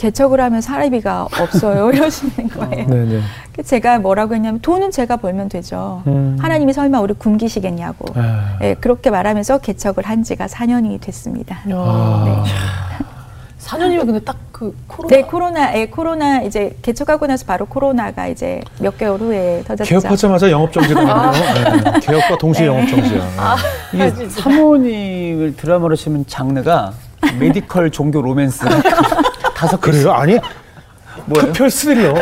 개척을 0.04 0.40
하면 0.40 0.60
사례비가 0.60 1.28
없어요 1.40 1.90
이러시는 1.92 2.48
거예요. 2.48 2.86
네네. 2.86 3.20
제가 3.64 3.98
뭐라고 3.98 4.34
했냐면 4.34 4.60
돈은 4.60 4.90
제가 4.90 5.16
벌면 5.16 5.48
되죠. 5.48 6.02
음. 6.06 6.36
하나님이 6.40 6.72
설마 6.72 7.00
우리 7.00 7.14
굶기시겠냐고. 7.14 8.06
아. 8.16 8.58
예, 8.62 8.74
그렇게 8.74 9.10
말하면서 9.10 9.58
개척을 9.58 10.04
한 10.04 10.22
지가 10.22 10.46
4년이 10.46 11.00
됐습니다. 11.00 11.56
야. 11.70 11.74
아. 11.76 12.44
4년이면 13.58 14.06
근데 14.06 14.20
딱 14.20 14.36
그 14.54 14.72
코로나. 14.86 15.16
네, 15.16 15.22
코로나, 15.22 15.76
예, 15.76 15.86
코로나 15.86 16.42
이제 16.42 16.76
개척하고 16.80 17.26
나서 17.26 17.44
바로 17.44 17.66
코로나가 17.66 18.28
이제 18.28 18.60
몇 18.78 18.96
개월 18.96 19.18
후에 19.18 19.64
터졌죠. 19.66 19.88
개업하자마자 19.88 20.48
영업 20.48 20.72
정지가 20.72 21.00
아. 21.02 21.32
네. 21.32 22.00
개업과 22.00 22.38
동시에 22.38 22.66
영업 22.68 22.86
정지야. 22.86 23.20
이게 23.92 24.28
사모님을 24.28 25.56
드라마로 25.56 25.96
치면 25.96 26.26
장르가 26.28 26.92
medical 27.40 27.90
종교 27.90 28.22
로맨스 28.22 28.64
다섯 29.64 29.80
개 29.80 29.90
그래요? 29.90 30.12
아니 30.12 30.38
뭐예요? 31.26 31.52
흡혈 31.52 31.70
스릴러. 31.70 32.14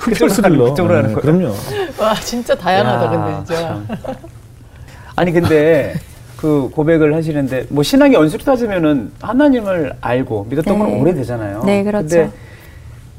흡혈 0.00 0.30
스릴러. 0.30 0.64
그쪽으로 0.70 0.94
가는 0.94 1.08
네, 1.08 1.14
거예요? 1.14 1.38
그럼요. 1.38 1.54
와 1.98 2.14
진짜 2.14 2.54
다양하다 2.54 3.04
야, 3.04 3.10
근데 3.10 3.36
진짜. 3.44 3.68
참. 3.68 3.86
아니 5.16 5.32
근데 5.32 5.94
그 6.38 6.70
고백을 6.72 7.14
하시는데 7.14 7.66
뭐 7.68 7.82
신앙의 7.82 8.14
연수로 8.14 8.42
따지면은 8.44 9.12
하나님을 9.20 9.94
알고 10.00 10.46
믿었던 10.48 10.78
건 10.78 10.88
네. 10.88 11.00
오래되잖아요. 11.00 11.64
네, 11.64 11.84
그렇죠. 11.84 12.08
근데 12.08 12.30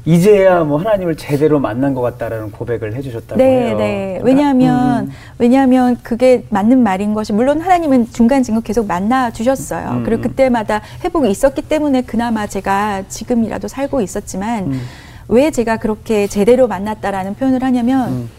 이제야 0.06 0.64
뭐 0.64 0.78
하나님을 0.78 1.16
제대로 1.16 1.60
만난 1.60 1.92
것 1.94 2.00
같다라는 2.00 2.52
고백을 2.52 2.94
해주셨다고 2.94 3.36
네, 3.36 3.44
해요. 3.44 3.76
네. 3.76 4.18
그러니까? 4.20 4.24
왜냐하면 4.24 5.04
음, 5.04 5.12
왜냐하면 5.38 5.96
그게 6.02 6.44
맞는 6.48 6.82
말인 6.82 7.12
것이 7.12 7.32
물론 7.32 7.60
하나님은 7.60 8.10
중간 8.10 8.42
중간 8.42 8.62
계속 8.62 8.86
만나 8.86 9.30
주셨어요. 9.30 9.90
음, 9.90 10.04
그리고 10.04 10.20
음. 10.20 10.22
그때마다 10.22 10.80
회복이 11.04 11.30
있었기 11.30 11.62
때문에 11.62 12.02
그나마 12.02 12.46
제가 12.46 13.04
지금이라도 13.08 13.68
살고 13.68 14.00
있었지만 14.00 14.72
음. 14.72 14.80
왜 15.28 15.50
제가 15.50 15.76
그렇게 15.76 16.26
제대로 16.26 16.66
만났다라는 16.66 17.34
표현을 17.34 17.62
하냐면 17.62 18.08
음. 18.08 18.30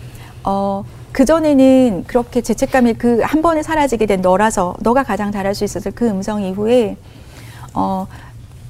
어. 0.44 0.84
그 1.12 1.26
전에는 1.26 2.06
그렇게 2.08 2.40
죄책감이 2.40 2.94
그 2.94 3.22
한 3.26 3.42
번에 3.42 3.62
사라지게 3.64 4.06
된 4.06 4.22
너라서 4.22 4.76
너가 4.80 5.04
가장 5.04 5.30
잘할 5.34 5.54
수 5.54 5.66
있었을 5.66 5.92
그 5.92 6.08
음성 6.08 6.42
이후에 6.42 6.96
어 7.74 8.08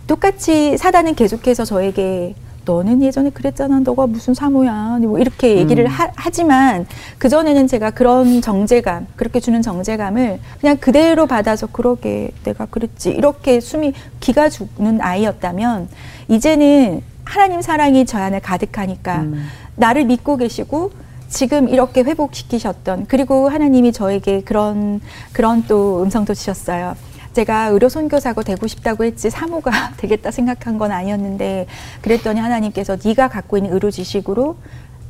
똑같이 0.07 0.75
사단은 0.75 1.13
계속해서 1.13 1.65
저에게 1.65 2.33
너는 2.65 3.01
예전에 3.01 3.29
그랬잖아. 3.29 3.79
너가 3.79 4.07
무슨 4.07 4.33
사모야. 4.33 4.99
뭐 5.01 5.19
이렇게 5.19 5.57
얘기를 5.57 5.85
음. 5.85 5.89
하, 5.89 6.29
지만 6.29 6.85
그전에는 7.17 7.67
제가 7.67 7.91
그런 7.91 8.41
정제감, 8.41 9.07
그렇게 9.15 9.39
주는 9.39 9.61
정제감을 9.61 10.39
그냥 10.59 10.77
그대로 10.77 11.25
받아서 11.27 11.67
그러게 11.67 12.31
내가 12.43 12.65
그랬지. 12.65 13.11
이렇게 13.11 13.59
숨이 13.59 13.93
기가 14.19 14.49
죽는 14.49 15.01
아이였다면 15.01 15.89
이제는 16.27 17.01
하나님 17.23 17.61
사랑이 17.61 18.05
저 18.05 18.17
안에 18.17 18.39
가득하니까 18.39 19.21
음. 19.21 19.47
나를 19.75 20.05
믿고 20.05 20.37
계시고 20.37 20.91
지금 21.29 21.69
이렇게 21.69 22.01
회복시키셨던 22.01 23.05
그리고 23.07 23.47
하나님이 23.49 23.93
저에게 23.93 24.41
그런 24.41 24.99
그런 25.31 25.63
또 25.67 26.03
음성도 26.03 26.33
주셨어요. 26.33 26.95
제가 27.33 27.67
의료 27.67 27.89
선교사고 27.89 28.43
되고 28.43 28.67
싶다고 28.67 29.03
했지 29.03 29.29
사모가 29.29 29.71
되겠다 29.97 30.31
생각한 30.31 30.77
건 30.77 30.91
아니었는데 30.91 31.67
그랬더니 32.01 32.39
하나님께서 32.39 32.97
네가 33.03 33.29
갖고 33.29 33.57
있는 33.57 33.73
의료 33.73 33.89
지식으로 33.89 34.57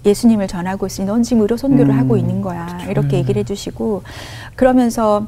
예수님을 0.06 0.48
전하고 0.48 0.88
있으니 0.88 1.08
넌 1.08 1.24
지금 1.24 1.42
의료 1.42 1.58
선교를 1.58 1.94
음, 1.94 2.00
하고 2.00 2.18
있는 2.18 2.42
거야. 2.42 2.80
이렇게 2.90 3.18
얘기를 3.18 3.40
해주시고 3.42 4.04
그러면서 4.56 5.28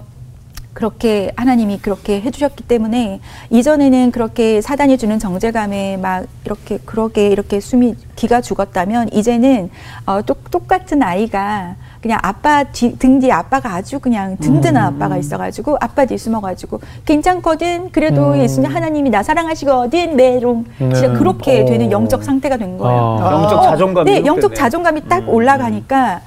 그렇게 0.74 1.32
하나님이 1.36 1.78
그렇게 1.78 2.20
해주셨기 2.22 2.64
때문에 2.64 3.20
이전에는 3.52 4.12
그렇게 4.12 4.62
사단이 4.62 4.98
주는 4.98 5.20
정제감에 5.20 5.98
막 5.98 6.26
이렇게 6.46 6.80
그러게 6.84 7.28
이렇게 7.28 7.60
숨이 7.60 7.96
기가 8.16 8.42
죽었다면 8.42 9.14
이제는 9.14 9.70
어, 10.08 10.24
똑, 10.24 10.50
똑같은 10.50 11.04
아이가 11.04 11.76
그냥 12.04 12.20
아빠 12.22 12.66
뒤, 12.66 12.98
등 13.00 13.22
뒤에 13.22 13.32
아빠가 13.32 13.76
아주 13.76 13.98
그냥 13.98 14.36
든든한 14.36 14.76
음. 14.76 14.96
아빠가 14.98 15.16
있어가지고 15.16 15.78
아빠 15.80 16.04
뒤에 16.04 16.18
숨어가지고 16.18 16.82
괜찮거든 17.06 17.92
그래도 17.94 18.34
음. 18.34 18.40
예수님 18.40 18.70
하나님이 18.70 19.10
나 19.10 19.24
사랑하시거든 19.24 20.18
내롱 20.18 20.66
진짜 20.78 21.08
네. 21.08 21.14
그렇게 21.14 21.62
오. 21.62 21.66
되는 21.66 21.90
영적 21.90 22.26
상태가 22.26 22.58
된 22.58 22.78
거예요. 22.78 23.20
아. 23.22 23.32
영적 23.32 23.64
자존감이 23.64 24.06
네, 24.06 24.18
회복됐네. 24.18 24.28
영적 24.28 24.54
자존감이 24.54 25.08
딱 25.08 25.20
음. 25.20 25.30
올라가니까 25.30 26.20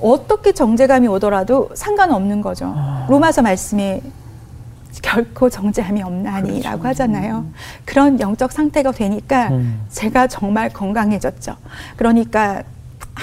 어떻게 0.00 0.52
정제감이 0.52 1.06
오더라도 1.08 1.68
상관없는 1.74 2.40
거죠. 2.40 2.72
아. 2.74 3.06
로마서 3.10 3.42
말씀에 3.42 4.00
결코 5.02 5.50
정제함이 5.50 6.02
없나니라고 6.02 6.78
그렇죠. 6.78 6.88
하잖아요. 7.02 7.44
그런 7.84 8.18
영적 8.18 8.50
상태가 8.50 8.92
되니까 8.92 9.48
음. 9.48 9.82
제가 9.90 10.26
정말 10.26 10.70
건강해졌죠. 10.70 11.54
그러니까 11.96 12.62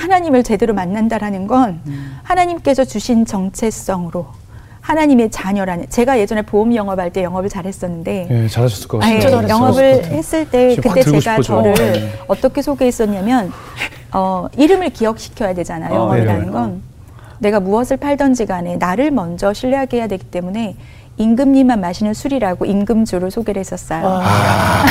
하나님을 0.06 0.44
제대로 0.44 0.74
만난다라는 0.76 1.48
건 1.48 1.82
음. 1.88 2.18
하나님께서 2.24 2.86
주신 2.86 3.26
정체성으로 3.26 4.28
하나님의 4.82 5.32
자녀라는 5.32 5.88
제가 5.90 6.20
예전에 6.20 6.44
보험 6.44 6.76
영업할 6.76 7.12
때 7.12 7.24
영업을 7.24 7.50
잘했었는데 7.50 8.28
예, 8.30 8.48
잘하셨을 8.48 8.88
것 8.88 9.04
아예 9.04 9.16
같아요. 9.16 9.32
잘했어요. 9.32 9.50
영업을 9.50 10.06
했을 10.06 10.48
때 10.48 10.76
그때 10.76 11.02
제가. 11.02 11.42
저를 11.42 11.74
네. 11.74 12.14
어떻게 12.28 12.62
소개했었냐면 12.62 13.52
어, 14.14 14.46
이름을 14.56 14.92
기억시켜야 14.92 15.56
되잖아요. 15.56 15.92
어, 15.92 15.96
영업이라는 16.04 16.46
네. 16.46 16.52
건 16.52 16.82
내가 17.40 17.60
무엇을 17.60 17.98
팔던지 17.98 18.46
간에 18.46 18.78
나를 18.78 19.10
먼저 19.10 19.54
신뢰하게 19.54 19.98
해야 19.98 20.08
되기 20.08 20.24
때문에 20.24 20.76
임금님만 21.18 21.80
마시는 21.80 22.14
술이라고 22.14 22.66
임금주를 22.66 23.32
소개를 23.32 23.62
했었어요. 23.62 24.22
아, 24.22 24.86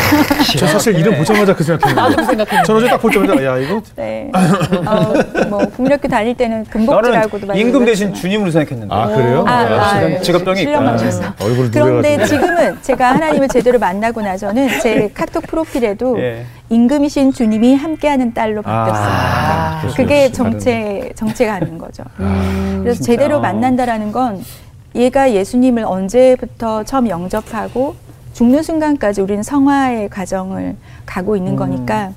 저 0.58 0.66
사실 0.66 0.98
이름 0.98 1.16
보자마자 1.18 1.54
그 1.54 1.62
생각했는데. 1.62 2.00
나도 2.00 2.16
그 2.16 2.24
생각했는데. 2.24 2.62
저는 2.66 2.80
어제 2.80 2.88
딱 2.88 2.96
보자마자 3.02 3.44
야 3.44 3.58
이거 3.58 3.82
네. 3.96 4.30
어, 4.86 5.12
뭐 5.50 5.58
국민학교 5.68 6.08
다닐 6.08 6.34
때는 6.34 6.64
금복주라고도 6.64 7.46
나는 7.46 7.60
임금 7.60 7.84
대신. 7.84 8.14
주님으로 8.14 8.50
생각했는데. 8.50 8.94
아 8.94 9.06
그래요? 9.08 9.44
아, 9.46 9.52
아, 9.52 10.02
예. 10.10 10.20
직업병이 10.20 10.62
있구나. 10.62 10.92
아, 10.92 11.34
얼굴을 11.44 11.70
그런데. 11.70 12.24
지금은 12.24 12.78
제가 12.80 13.14
하나님을 13.14 13.48
제대로 13.48 13.78
만나고 13.78 14.22
나서는 14.22 14.80
제 14.80 15.10
카톡 15.12 15.46
프로필에도 15.46 16.18
예. 16.20 16.46
임금이신 16.70 17.32
주님이 17.34 17.74
함께하는 17.76 18.32
딸로 18.32 18.62
바뀌었어요. 18.62 19.06
아, 19.06 19.74
네. 19.74 19.80
그렇죠. 19.82 19.96
그게 19.96 20.14
다른- 20.20 20.32
정체 20.32 21.12
정체가 21.14 21.54
아닌 21.54 21.76
거죠. 21.76 22.02
아, 22.18 22.78
그래서 22.80 22.96
진짜. 23.02 23.12
제대로 23.12 23.40
만난다라는 23.40 24.10
건 24.10 24.42
얘가 24.94 25.32
예수님을 25.32 25.84
언제부터 25.84 26.84
처음 26.84 27.08
영접하고 27.08 27.96
죽는 28.32 28.62
순간까지 28.62 29.20
우리는 29.20 29.42
성화의 29.42 30.08
과정을 30.08 30.76
가고 31.06 31.36
있는 31.36 31.52
음. 31.52 31.56
거니까 31.56 32.12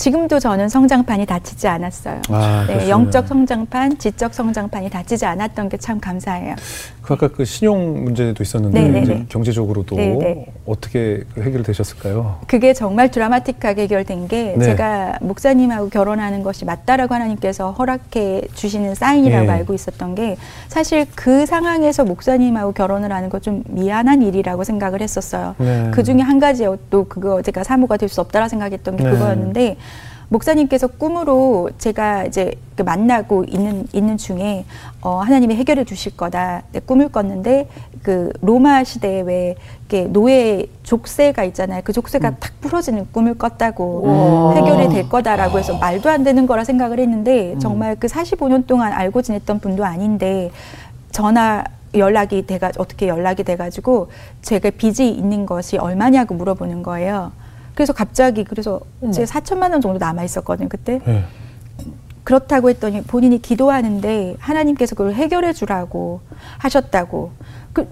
지금도 0.00 0.38
저는 0.38 0.70
성장판이 0.70 1.26
닫히지 1.26 1.68
않았어요. 1.68 2.22
아, 2.30 2.64
네. 2.66 2.88
영적 2.88 3.28
성장판, 3.28 3.98
지적 3.98 4.32
성장판이 4.32 4.88
닫히지 4.88 5.26
않았던 5.26 5.68
게 5.68 5.76
참 5.76 5.98
감사해요. 6.00 6.56
그 7.02 7.14
아까 7.14 7.28
그 7.28 7.44
신용 7.44 8.04
문제도 8.04 8.42
있었는데 8.42 8.80
네, 8.80 8.88
네, 8.88 9.00
네. 9.00 9.26
경제적으로도 9.28 9.96
네, 9.96 10.14
네. 10.16 10.46
어떻게 10.66 11.24
그 11.34 11.42
해결되셨을까요? 11.42 12.38
그게 12.46 12.72
정말 12.74 13.10
드라마틱하게 13.10 13.82
해결된 13.82 14.28
게 14.28 14.54
네. 14.56 14.64
제가 14.64 15.18
목사님하고 15.22 15.88
결혼하는 15.88 16.42
것이 16.42 16.64
맞다라고 16.66 17.14
하나님께서 17.14 17.72
허락해 17.72 18.42
주시는 18.54 18.94
사인이라고 18.94 19.46
예. 19.46 19.50
알고 19.50 19.74
있었던 19.74 20.14
게 20.14 20.36
사실 20.68 21.06
그 21.14 21.46
상황에서 21.46 22.04
목사님하고 22.04 22.72
결혼을 22.72 23.10
하는 23.12 23.28
거좀 23.30 23.64
미안한 23.68 24.22
일이라고 24.22 24.64
생각을 24.64 25.00
했었어요. 25.00 25.54
네. 25.58 25.90
그 25.92 26.02
중에 26.04 26.20
한 26.20 26.38
가지도 26.38 27.04
그거 27.08 27.42
제가 27.42 27.64
사모가 27.64 27.96
될 27.96 28.10
수 28.10 28.20
없다라 28.20 28.48
생각했던 28.48 28.96
게 28.96 29.04
네. 29.04 29.10
그거였는데 29.10 29.76
목사님께서 30.30 30.86
꿈으로 30.86 31.70
제가 31.78 32.24
이제 32.24 32.54
그 32.76 32.82
만나고 32.82 33.44
있는 33.44 33.86
있는 33.92 34.16
중에 34.16 34.64
어, 35.02 35.16
하나님이 35.18 35.56
해결해 35.56 35.84
주실 35.84 36.16
거다. 36.16 36.62
내 36.72 36.78
꿈을 36.80 37.08
꿨는데 37.08 37.68
그 38.02 38.32
로마 38.40 38.84
시대에 38.84 39.22
왜 39.22 39.56
이렇게 39.80 40.08
노예 40.08 40.66
족쇄가 40.84 41.44
있잖아요. 41.44 41.82
그 41.84 41.92
족쇄가 41.92 42.36
탁 42.36 42.52
부러지는 42.60 43.08
꿈을 43.12 43.34
꿨다고 43.34 44.02
와. 44.06 44.54
해결이 44.54 44.88
될 44.90 45.08
거다라고 45.08 45.58
해서 45.58 45.76
말도 45.76 46.08
안 46.08 46.22
되는 46.22 46.46
거라 46.46 46.64
생각을 46.64 47.00
했는데 47.00 47.56
정말 47.58 47.96
그 47.96 48.06
45년 48.06 48.66
동안 48.66 48.92
알고 48.92 49.22
지냈던 49.22 49.58
분도 49.58 49.84
아닌데 49.84 50.50
전화 51.10 51.64
연락이 51.94 52.46
돼가 52.46 52.70
어떻게 52.78 53.08
연락이 53.08 53.42
돼가지고 53.42 54.10
제가 54.42 54.70
빚이 54.70 55.10
있는 55.10 55.44
것이 55.44 55.76
얼마냐고 55.76 56.34
물어보는 56.34 56.84
거예요. 56.84 57.32
그래서 57.80 57.94
갑자기 57.94 58.44
그래서 58.44 58.78
어머. 59.00 59.10
제 59.10 59.24
4천만 59.24 59.72
원 59.72 59.80
정도 59.80 59.98
남아 59.98 60.22
있었거든요 60.24 60.68
그때. 60.68 61.00
네. 61.06 61.24
그렇다고 62.24 62.68
했더니 62.68 63.02
본인이 63.02 63.40
기도하는데 63.40 64.36
하나님께서 64.38 64.94
그걸 64.94 65.14
해결해 65.14 65.54
주라고 65.54 66.20
하셨다고. 66.58 67.32
그 67.72 67.88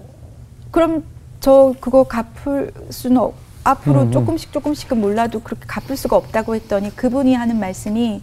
그럼 0.69 1.03
저 1.39 1.73
그거 1.79 2.03
갚을 2.03 2.71
수는 2.91 3.17
없, 3.17 3.33
앞으로 3.63 4.01
음, 4.01 4.07
음. 4.09 4.11
조금씩 4.11 4.53
조금씩은 4.53 5.01
몰라도 5.01 5.39
그렇게 5.39 5.65
갚을 5.65 5.97
수가 5.97 6.17
없다고 6.17 6.53
했더니 6.53 6.95
그분이 6.95 7.33
하는 7.33 7.59
말씀이 7.59 8.21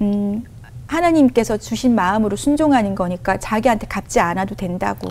음 0.00 0.44
하나님께서 0.92 1.56
주신 1.56 1.94
마음으로 1.94 2.36
순종하는 2.36 2.94
거니까 2.94 3.38
자기한테 3.38 3.86
갚지 3.86 4.20
않아도 4.20 4.54
된다고. 4.54 5.08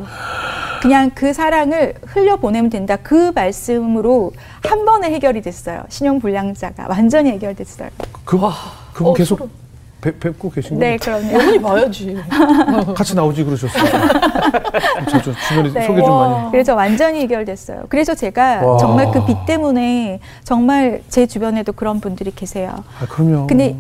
그냥 0.82 1.12
그 1.14 1.34
사랑을 1.34 1.94
흘려보내면 2.06 2.70
된다. 2.70 2.98
그 3.02 3.32
말씀으로 3.34 4.32
한 4.64 4.86
번에 4.86 5.12
해결이 5.12 5.42
됐어요. 5.42 5.84
신용불량자가 5.90 6.88
완전히 6.90 7.32
해결됐어요. 7.32 7.90
그, 8.26 8.38
그분 8.94 9.12
어, 9.12 9.14
계속 9.14 9.38
소름. 9.38 9.52
뵙, 10.02 10.20
뵙고 10.20 10.50
계신 10.50 10.80
네, 10.80 10.98
거예요? 10.98 11.20
그럼요. 11.22 11.40
어머니 11.40 11.62
봐야지. 11.62 12.18
같이 12.98 13.16
나오지 13.16 13.44
그러셨어요. 13.44 13.84
저 15.10 15.20
저 15.22 15.32
주변에 15.48 15.72
네. 15.72 15.86
소개 15.86 16.02
좀 16.02 16.10
와. 16.10 16.28
많이. 16.30 16.52
그래서 16.52 16.74
완전히 16.76 17.20
해결됐어요. 17.22 17.86
그래서 17.90 18.16
제가 18.16 18.66
와. 18.66 18.78
정말 18.78 19.12
그 19.12 19.24
빚 19.26 19.38
때문에 19.46 20.20
정말 20.44 21.04
제 21.10 21.28
주변에도 21.28 21.72
그런 21.74 22.00
분들이 22.02 22.32
계세요. 22.32 22.84
아 23.00 23.06
그럼요. 23.08 23.46
근데 23.46 23.76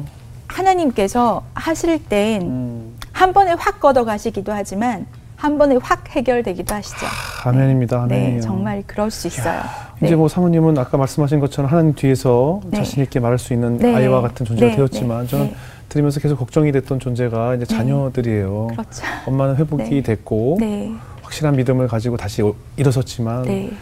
하나님께서 0.51 1.43
하실 1.53 2.03
땐 2.03 2.41
음. 2.43 2.97
한 3.11 3.33
번에 3.33 3.53
확 3.57 3.79
걷어 3.79 4.03
가시기도 4.03 4.51
하지만 4.51 5.05
한 5.35 5.57
번에 5.57 5.77
확 5.81 6.07
해결되기도 6.09 6.75
하시죠. 6.75 7.05
아멘입니다. 7.45 8.05
네, 8.07 8.15
아멘이요. 8.15 8.41
정말 8.41 8.83
그럴 8.85 9.09
수 9.09 9.27
있어요. 9.27 9.61
이제 9.97 10.11
네. 10.11 10.15
뭐 10.15 10.27
사모님은 10.27 10.77
아까 10.77 10.97
말씀하신 10.97 11.39
것처럼 11.39 11.71
하나님 11.71 11.95
뒤에서 11.95 12.61
네. 12.65 12.77
자신 12.77 13.01
있게 13.03 13.19
말할 13.19 13.39
수 13.39 13.53
있는 13.53 13.77
네. 13.77 13.95
아이와 13.95 14.21
같은 14.21 14.45
존재가 14.45 14.71
네, 14.71 14.75
되었지만 14.75 15.23
네, 15.23 15.27
저는 15.27 15.45
네. 15.47 15.55
들으면서 15.89 16.19
계속 16.19 16.37
걱정이 16.37 16.71
됐던 16.71 16.99
존재가 16.99 17.55
이제 17.55 17.65
자녀들이에요. 17.65 18.67
그렇죠. 18.67 19.03
엄마는 19.25 19.55
회복이 19.57 19.83
네. 19.89 20.01
됐고 20.01 20.57
네, 20.59 20.91
확실한 21.23 21.55
믿음을 21.55 21.87
가지고 21.87 22.17
다시 22.17 22.41
오- 22.43 22.55
일어섰지만 22.77 23.43
네. 23.43 23.69
그 23.69 23.75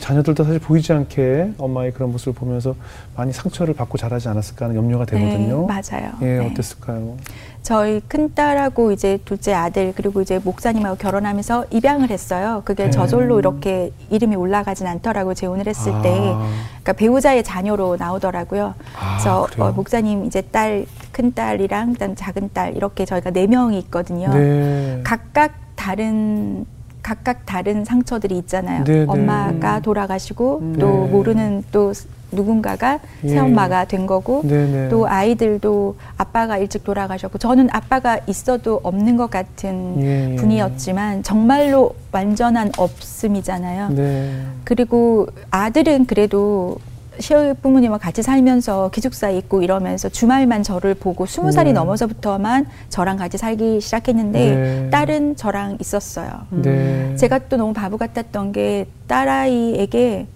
자녀들도 0.00 0.44
사실 0.44 0.58
보이지 0.58 0.92
않게 0.92 1.54
엄마의 1.58 1.92
그런 1.92 2.10
모습을 2.12 2.34
보면서 2.34 2.74
많이 3.16 3.32
상처를 3.32 3.74
받고 3.74 3.98
자라지 3.98 4.28
않았을까 4.28 4.66
하는 4.66 4.76
염려가 4.76 5.04
되거든요. 5.06 5.66
네, 5.66 5.66
맞아요. 5.66 6.12
예, 6.22 6.38
네. 6.38 6.50
어땠을까요? 6.50 7.16
저희 7.62 8.00
큰 8.06 8.34
딸하고 8.34 8.92
이제 8.92 9.18
둘째 9.24 9.54
아들 9.54 9.92
그리고 9.96 10.20
이제 10.20 10.38
목사님하고 10.38 10.96
결혼하면서 10.96 11.66
입양을 11.70 12.10
했어요. 12.10 12.62
그게 12.64 12.84
네. 12.84 12.90
저절로 12.90 13.38
이렇게 13.38 13.90
이름이 14.10 14.36
올라가진 14.36 14.86
않더라고요. 14.86 15.34
재혼을 15.34 15.66
했을 15.66 15.92
아. 15.92 16.02
때, 16.02 16.10
그러니까 16.10 16.92
배우자의 16.92 17.42
자녀로 17.42 17.96
나오더라고요. 17.98 18.74
아, 18.98 19.16
그래서? 19.18 19.48
어, 19.58 19.72
목사님 19.72 20.26
이제 20.26 20.42
딸 20.42 20.84
큰 21.14 21.32
딸이랑 21.32 21.92
그다음 21.92 22.16
작은 22.16 22.50
딸 22.52 22.76
이렇게 22.76 23.04
저희가 23.04 23.30
네 23.30 23.46
명이 23.46 23.78
있거든요. 23.78 24.34
네. 24.34 25.00
각각 25.04 25.54
다른 25.76 26.66
각각 27.04 27.44
다른 27.44 27.84
상처들이 27.84 28.36
있잖아요. 28.38 28.82
네, 28.84 29.04
네. 29.04 29.06
엄마가 29.06 29.80
돌아가시고 29.80 30.58
음. 30.60 30.76
또 30.80 31.04
네. 31.04 31.10
모르는 31.12 31.62
또 31.70 31.92
누군가가 32.32 32.98
예. 33.22 33.28
새엄마가 33.28 33.84
된 33.84 34.06
거고 34.06 34.42
네네. 34.42 34.88
또 34.88 35.06
아이들도 35.06 35.96
아빠가 36.16 36.56
일찍 36.58 36.82
돌아가셨고 36.82 37.38
저는 37.38 37.68
아빠가 37.70 38.18
있어도 38.26 38.80
없는 38.82 39.16
것 39.16 39.30
같은 39.30 40.02
예, 40.02 40.32
예. 40.32 40.36
분이었지만 40.36 41.22
정말로 41.22 41.94
완전한 42.10 42.72
없음이잖아요. 42.76 43.90
네. 43.90 44.42
그리고 44.64 45.28
아들은 45.50 46.06
그래도 46.06 46.78
시어머니 47.18 47.54
부모님과 47.54 47.98
같이 47.98 48.22
살면서 48.22 48.90
기숙사에 48.90 49.36
있고 49.38 49.62
이러면서 49.62 50.08
주말만 50.08 50.62
저를 50.62 50.94
보고 50.94 51.26
스무 51.26 51.52
살이 51.52 51.70
네. 51.70 51.74
넘어서부터만 51.74 52.66
저랑 52.88 53.16
같이 53.16 53.38
살기 53.38 53.80
시작했는데 53.80 54.38
네. 54.38 54.90
딸은 54.90 55.36
저랑 55.36 55.78
있었어요. 55.80 56.46
네. 56.50 57.14
제가 57.16 57.40
또 57.48 57.56
너무 57.56 57.72
바보 57.72 57.96
같았던 57.96 58.52
게 58.52 58.86
딸아이에게 59.06 60.26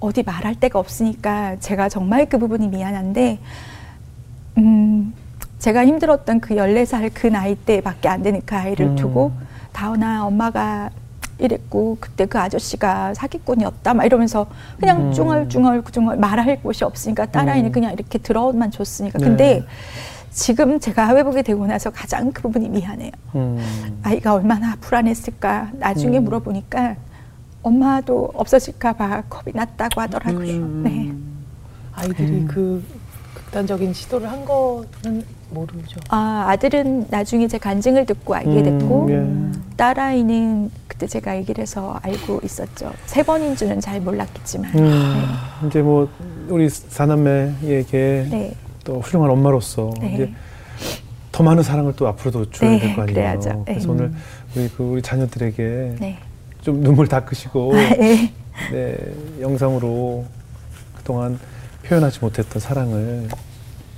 어디 0.00 0.22
말할 0.22 0.54
데가 0.56 0.78
없으니까 0.78 1.56
제가 1.60 1.88
정말 1.88 2.28
그 2.28 2.38
부분이 2.38 2.68
미안한데 2.68 3.38
음 4.58 5.14
제가 5.58 5.86
힘들었던 5.86 6.40
그 6.40 6.54
14살 6.54 7.10
그 7.14 7.26
나이 7.26 7.54
때밖에 7.54 8.08
안 8.08 8.22
되는 8.22 8.40
그 8.44 8.54
아이를 8.54 8.86
음. 8.86 8.96
두고 8.96 9.32
다은아 9.72 10.26
엄마가 10.26 10.90
이랬고 11.38 11.98
그때 12.00 12.26
그 12.26 12.38
아저씨가 12.38 13.14
사기꾼이었다 13.14 13.94
막 13.94 14.04
이러면서 14.04 14.46
그냥 14.78 15.08
음. 15.08 15.12
쭝얼쭝얼 15.12 15.82
쭝얼 15.84 16.16
말할 16.16 16.62
곳이 16.62 16.84
없으니까 16.84 17.26
딸아이는 17.26 17.70
음. 17.70 17.72
그냥 17.72 17.92
이렇게 17.92 18.18
들어만 18.18 18.70
줬으니까 18.70 19.18
네. 19.18 19.24
근데 19.24 19.64
지금 20.30 20.78
제가 20.80 21.16
회복이 21.16 21.42
되고 21.42 21.66
나서 21.66 21.90
가장 21.90 22.30
그 22.30 22.42
부분이 22.42 22.68
미안해요. 22.68 23.10
음. 23.34 23.98
아이가 24.02 24.34
얼마나 24.34 24.76
불안했을까 24.80 25.70
나중에 25.74 26.18
음. 26.18 26.24
물어보니까 26.24 26.96
엄마도 27.62 28.30
없어질까 28.34 28.92
봐 28.94 29.22
겁이 29.28 29.54
났다고 29.54 30.00
하더라고요. 30.00 30.52
음. 30.52 30.82
네. 30.84 31.12
아이들이 31.94 32.28
음. 32.28 32.46
그 32.46 32.84
극단적인 33.34 33.92
시도를 33.92 34.30
한 34.30 34.44
거는 34.44 35.24
모르죠. 35.50 36.00
아 36.08 36.46
아들은 36.48 37.06
나중에 37.10 37.48
제 37.48 37.58
간증을 37.58 38.06
듣고 38.06 38.34
알게 38.34 38.50
음, 38.50 38.78
됐고 38.78 39.06
예. 39.10 39.76
딸아이는 39.76 40.70
그때 40.88 41.06
제가 41.06 41.36
얘기를 41.36 41.62
해서 41.62 41.98
알고 42.02 42.40
있었죠. 42.42 42.92
세 43.06 43.22
번인 43.22 43.56
줄은 43.56 43.80
잘 43.80 44.00
몰랐겠지만. 44.00 44.78
음, 44.78 45.66
이제 45.66 45.82
뭐 45.82 46.08
우리 46.48 46.68
사남매에게 46.68 48.26
네. 48.30 48.54
또 48.84 49.00
훌륭한 49.00 49.30
엄마로서 49.30 49.90
네. 50.00 50.14
이제 50.14 50.32
더 51.32 51.42
많은 51.42 51.62
사랑을 51.62 51.92
또 51.96 52.08
앞으로도 52.08 52.50
줘야 52.50 52.70
네, 52.70 52.78
될거 52.78 53.02
아니에요. 53.02 53.14
그래야죠. 53.14 53.50
네. 53.50 53.74
그래서 53.74 53.90
오늘 53.90 54.12
우리 54.54 54.68
그 54.68 54.82
우리 54.82 55.02
자녀들에게 55.02 55.96
네. 56.00 56.18
좀 56.62 56.82
눈물 56.82 57.06
닦으시고 57.08 57.74
네. 57.74 58.32
네, 58.72 58.96
영상으로 59.40 60.24
그동안 60.96 61.38
표현하지 61.84 62.20
못했던 62.20 62.60
사랑을 62.60 63.28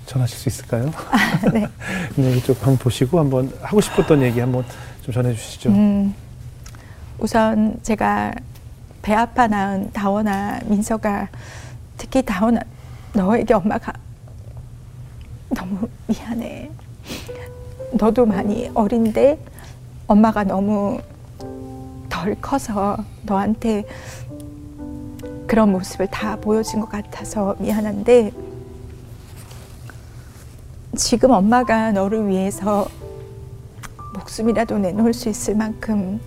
전하실 0.09 0.39
수 0.39 0.49
있을까요? 0.49 0.91
네. 1.53 1.67
네, 2.17 2.37
이쪽 2.37 2.57
한번 2.63 2.79
보시고 2.79 3.19
한번 3.19 3.53
하고 3.61 3.81
싶었던 3.81 4.23
얘기 4.23 4.41
한번 4.41 4.65
좀 5.03 5.13
전해 5.13 5.35
주시죠. 5.35 5.69
음, 5.69 6.15
우선 7.19 7.79
제가 7.83 8.33
배 9.03 9.15
아파 9.15 9.47
낳은 9.47 9.93
다원아 9.93 10.61
민서가 10.65 11.29
특히 11.99 12.23
다원아 12.23 12.61
너에게 13.13 13.55
엄마가 13.55 13.93
너무 15.51 15.89
미안해. 16.07 16.71
너도 17.93 18.27
많이 18.27 18.71
어린데 18.75 19.39
엄마가 20.07 20.45
너무 20.45 21.01
덜 22.09 22.35
커서 22.41 22.97
너한테 23.23 23.85
그런 25.47 25.73
모습을 25.73 26.07
다 26.09 26.37
보여준 26.37 26.81
것 26.81 26.91
같아서 26.91 27.57
미안한데 27.59 28.48
지금 30.99 31.31
엄마가 31.31 31.93
너를 31.93 32.27
위해서 32.27 32.89
목숨이라도 34.15 34.79
내놓을 34.79 35.15
수 35.15 35.29
있을 35.29 35.55
만큼 35.55 36.21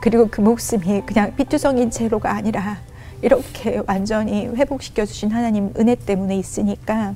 그리고 0.00 0.26
그 0.28 0.40
목숨이 0.40 1.02
그냥 1.06 1.36
피투성인 1.36 1.92
채로가 1.92 2.34
아니라 2.34 2.78
이렇게 3.22 3.80
완전히 3.86 4.48
회복시켜 4.48 5.06
주신 5.06 5.30
하나님 5.30 5.72
은혜 5.78 5.94
때문에 5.94 6.36
있으니까 6.36 7.14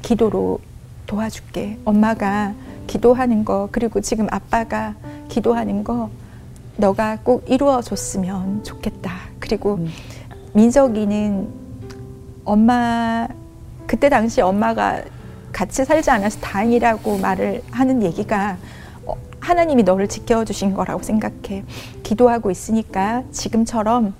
기도로 0.00 0.60
도와줄게. 1.06 1.78
엄마가 1.84 2.54
기도하는 2.86 3.44
거 3.44 3.68
그리고 3.70 4.00
지금 4.00 4.28
아빠가 4.30 4.94
기도하는 5.28 5.84
거 5.84 6.08
너가 6.78 7.18
꼭 7.22 7.44
이루어 7.50 7.82
줬으면 7.82 8.64
좋겠다. 8.64 9.12
그리고 9.38 9.78
민석이는 10.54 11.52
엄마 12.46 13.28
그때 13.86 14.08
당시 14.08 14.40
엄마가 14.40 15.02
같이 15.52 15.84
살지 15.84 16.10
않아서 16.10 16.40
다행이라고 16.40 17.18
말을 17.18 17.62
하는 17.70 18.02
얘기가 18.02 18.56
어, 19.06 19.14
하나님이 19.40 19.82
너를 19.82 20.08
지켜주신 20.08 20.74
거라고 20.74 21.02
생각해. 21.02 21.64
기도하고 22.02 22.50
있으니까 22.50 23.22
지금처럼 23.32 24.14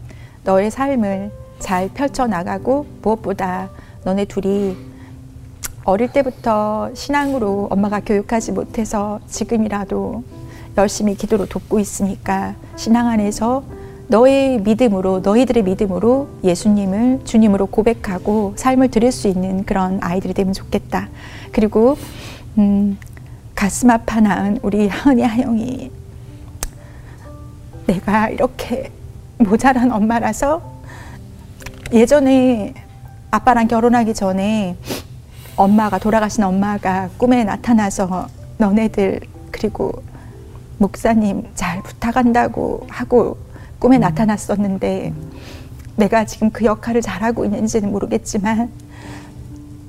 너의 0.44 0.70
삶을 0.70 1.30
잘 1.58 1.88
펼쳐나가고 1.88 2.86
무엇보다 3.02 3.70
너네 4.04 4.24
둘이 4.26 4.76
어릴 5.84 6.12
때부터 6.12 6.90
신앙으로 6.94 7.68
엄마가 7.70 8.00
교육하지 8.00 8.52
못해서 8.52 9.20
지금이라도 9.26 10.22
열심히 10.76 11.14
기도로 11.14 11.46
돕고 11.46 11.78
있으니까 11.78 12.54
신앙 12.76 13.08
안에서 13.08 13.64
너의 14.08 14.60
믿음으로 14.60 15.20
너희들의 15.20 15.62
믿음으로 15.64 16.28
예수님을 16.42 17.20
주님으로 17.24 17.66
고백하고 17.66 18.54
삶을 18.56 18.88
드릴 18.88 19.12
수 19.12 19.28
있는 19.28 19.64
그런 19.64 19.98
아이들이 20.02 20.32
되면 20.32 20.54
좋겠다. 20.54 21.08
그리고 21.52 21.96
음, 22.56 22.98
가슴 23.54 23.90
아파 23.90 24.20
낳은 24.20 24.60
우리 24.62 24.88
하은이 24.88 25.22
하영이 25.22 25.90
내가 27.86 28.30
이렇게 28.30 28.90
모자란 29.36 29.92
엄마라서 29.92 30.62
예전에 31.92 32.74
아빠랑 33.30 33.68
결혼하기 33.68 34.14
전에 34.14 34.76
엄마가 35.56 35.98
돌아가신 35.98 36.44
엄마가 36.44 37.10
꿈에 37.18 37.44
나타나서 37.44 38.28
너네들 38.56 39.20
그리고 39.50 39.92
목사님 40.78 41.48
잘 41.54 41.82
부탁한다고 41.82 42.86
하고 42.88 43.36
꿈에 43.78 43.98
나타났었는데 43.98 45.12
내가 45.96 46.24
지금 46.24 46.50
그 46.50 46.64
역할을 46.64 47.02
잘하고 47.02 47.44
있는지는 47.44 47.90
모르겠지만 47.90 48.70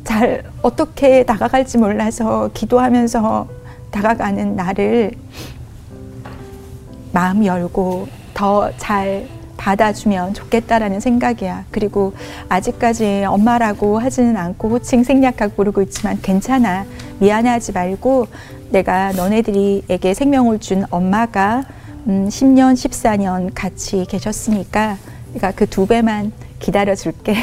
잘 0.04 0.44
어떻게 0.62 1.24
나가갈지 1.24 1.78
몰라서 1.78 2.50
기도하면서 2.54 3.48
다가가는 3.92 4.56
나를 4.56 5.12
마음 7.12 7.46
열고 7.46 8.08
더 8.34 8.72
잘 8.78 9.28
받아주면 9.60 10.34
좋겠다라는 10.34 11.02
생각이야. 11.02 11.66
그리고 11.70 12.14
아직까지 12.48 13.26
엄마라고 13.28 14.00
하지는 14.00 14.38
않고 14.38 14.70
호칭 14.70 15.04
생략하고 15.04 15.56
부르고 15.56 15.82
있지만 15.84 16.18
괜찮아. 16.22 16.86
미안해하지 17.20 17.74
말고 17.74 18.28
내가 18.70 19.12
너네들이에게 19.12 20.14
생명을 20.14 20.60
준 20.60 20.86
엄마가 20.90 21.66
음, 22.08 22.28
10년, 22.30 22.74
14년 22.74 23.52
같이 23.54 24.06
계셨으니까 24.08 24.98
내가 25.34 25.52
그두 25.52 25.86
배만 25.86 26.32
기다려 26.60 26.96
줄게. 26.96 27.36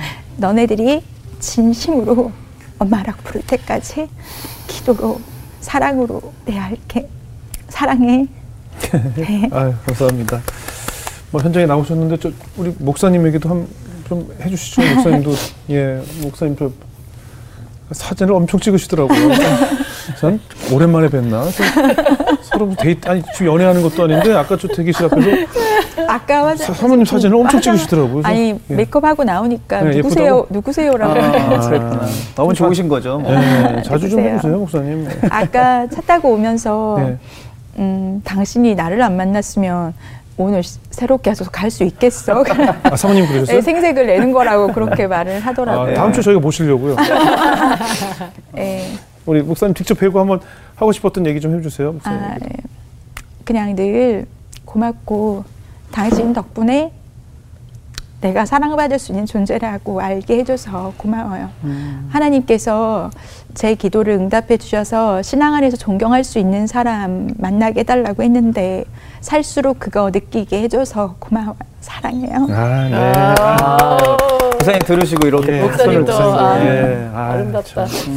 너네들이 0.36 1.02
진심으로 1.40 2.32
엄마라고 2.78 3.22
부를 3.22 3.42
때까지 3.42 4.08
기도로 4.66 5.20
사랑으로 5.60 6.20
대할게. 6.44 7.08
사랑해. 7.68 8.26
네. 9.16 9.48
아유, 9.52 9.72
감사합니다. 9.86 10.40
뭐 11.30 11.40
현장에 11.40 11.66
나오셨는데 11.66 12.16
저 12.18 12.30
우리 12.56 12.74
목사님에게도 12.78 13.48
한 13.48 13.82
좀 14.12 14.28
해주시죠. 14.44 14.82
목사님도 14.94 15.34
예 15.70 16.02
목사님 16.20 16.56
저 16.58 16.70
사진을 17.92 18.34
엄청 18.34 18.60
찍으시더라고요. 18.60 19.30
전 20.20 20.38
오랜만에 20.70 21.08
뵀나? 21.08 21.44
저 22.70 22.74
서로 22.74 22.74
데이트 22.76 23.08
아니 23.08 23.22
지금 23.34 23.52
연애하는 23.54 23.82
것도 23.82 24.04
아닌데 24.04 24.32
아까 24.34 24.56
저 24.56 24.68
대기실 24.68 25.06
앞에서 25.06 25.28
아까 26.08 26.46
화장 26.46 26.66
사- 26.66 26.74
사모님 26.74 27.04
사진을 27.04 27.36
엄청 27.36 27.60
찍으시더라고요. 27.60 28.22
아니 28.24 28.58
예. 28.70 28.74
메이크업 28.74 29.04
하고 29.04 29.24
나오니까 29.24 29.82
네, 29.82 29.96
누구세요? 29.96 30.24
예쁘다고? 30.24 30.46
누구세요라고. 30.50 31.12
아, 31.20 31.26
아. 31.56 31.60
그랬구나. 31.60 32.06
너무 32.34 32.54
좋으신 32.54 32.88
거죠. 32.88 33.18
뭐. 33.18 33.32
예, 33.34 33.82
자주 33.82 34.08
좀? 34.08 34.20
해보세요, 34.20 34.58
목사님. 34.58 35.04
네. 35.08 35.28
아까 35.30 35.86
차 35.88 36.00
타고 36.02 36.32
오면서 36.32 36.96
예. 37.00 37.16
음, 37.78 38.20
당신이 38.24 38.74
나를 38.74 39.00
안 39.02 39.16
만났으면 39.16 39.94
오늘 40.36 40.62
시- 40.62 40.78
새롭게 40.90 41.30
해서 41.30 41.44
갈 41.50 41.70
수 41.70 41.84
있겠어. 41.84 42.42
아 42.84 42.96
사모님 42.96 43.26
그러셨어요? 43.26 43.56
네, 43.56 43.62
생색을 43.62 44.06
내는 44.06 44.32
거라고 44.32 44.68
그렇게 44.72 45.06
말을 45.06 45.36
아, 45.36 45.40
하더라고요. 45.40 45.94
다음 45.94 46.12
주에 46.12 46.22
저희가 46.22 46.40
모시려고요. 46.40 46.96
예. 48.58 48.84
우리 49.24 49.40
목사님 49.40 49.72
직접 49.74 49.94
뵈고 49.98 50.18
한번 50.18 50.40
하고 50.76 50.92
싶었던 50.92 51.26
얘기 51.26 51.40
좀 51.40 51.56
해주세요, 51.56 51.92
목사님. 51.92 52.20
아, 52.20 52.34
예. 52.34 52.48
그냥 53.44 53.74
늘 53.74 54.26
고맙고 54.64 55.44
당신 55.90 56.32
덕분에 56.32 56.92
내가 58.22 58.46
사랑받을 58.46 59.00
수 59.00 59.10
있는 59.10 59.26
존재라고 59.26 60.00
알게 60.00 60.38
해줘서 60.38 60.94
고마워요. 60.96 61.50
음. 61.64 62.08
하나님께서 62.12 63.10
제 63.54 63.74
기도를 63.74 64.14
응답해 64.14 64.58
주셔서 64.58 65.22
신앙 65.22 65.54
안에서 65.54 65.76
존경할 65.76 66.22
수 66.22 66.38
있는 66.38 66.68
사람 66.68 67.28
만나게 67.36 67.80
해달라고 67.80 68.22
했는데 68.22 68.84
살수록 69.20 69.80
그거 69.80 70.10
느끼게 70.10 70.62
해줘서 70.62 71.16
고마워요. 71.18 71.56
사랑해요. 71.80 72.46
아, 72.50 72.88
네. 72.88 73.12
아, 73.38 74.16
목사님 74.52 74.78
들으시고 74.86 75.26
이렇게 75.26 75.58
예, 75.58 75.62
목사님도 75.62 76.12
아. 76.12 76.64
예, 76.64 77.10
아, 77.12 77.30
아름답다. 77.32 77.86
참. 77.86 78.14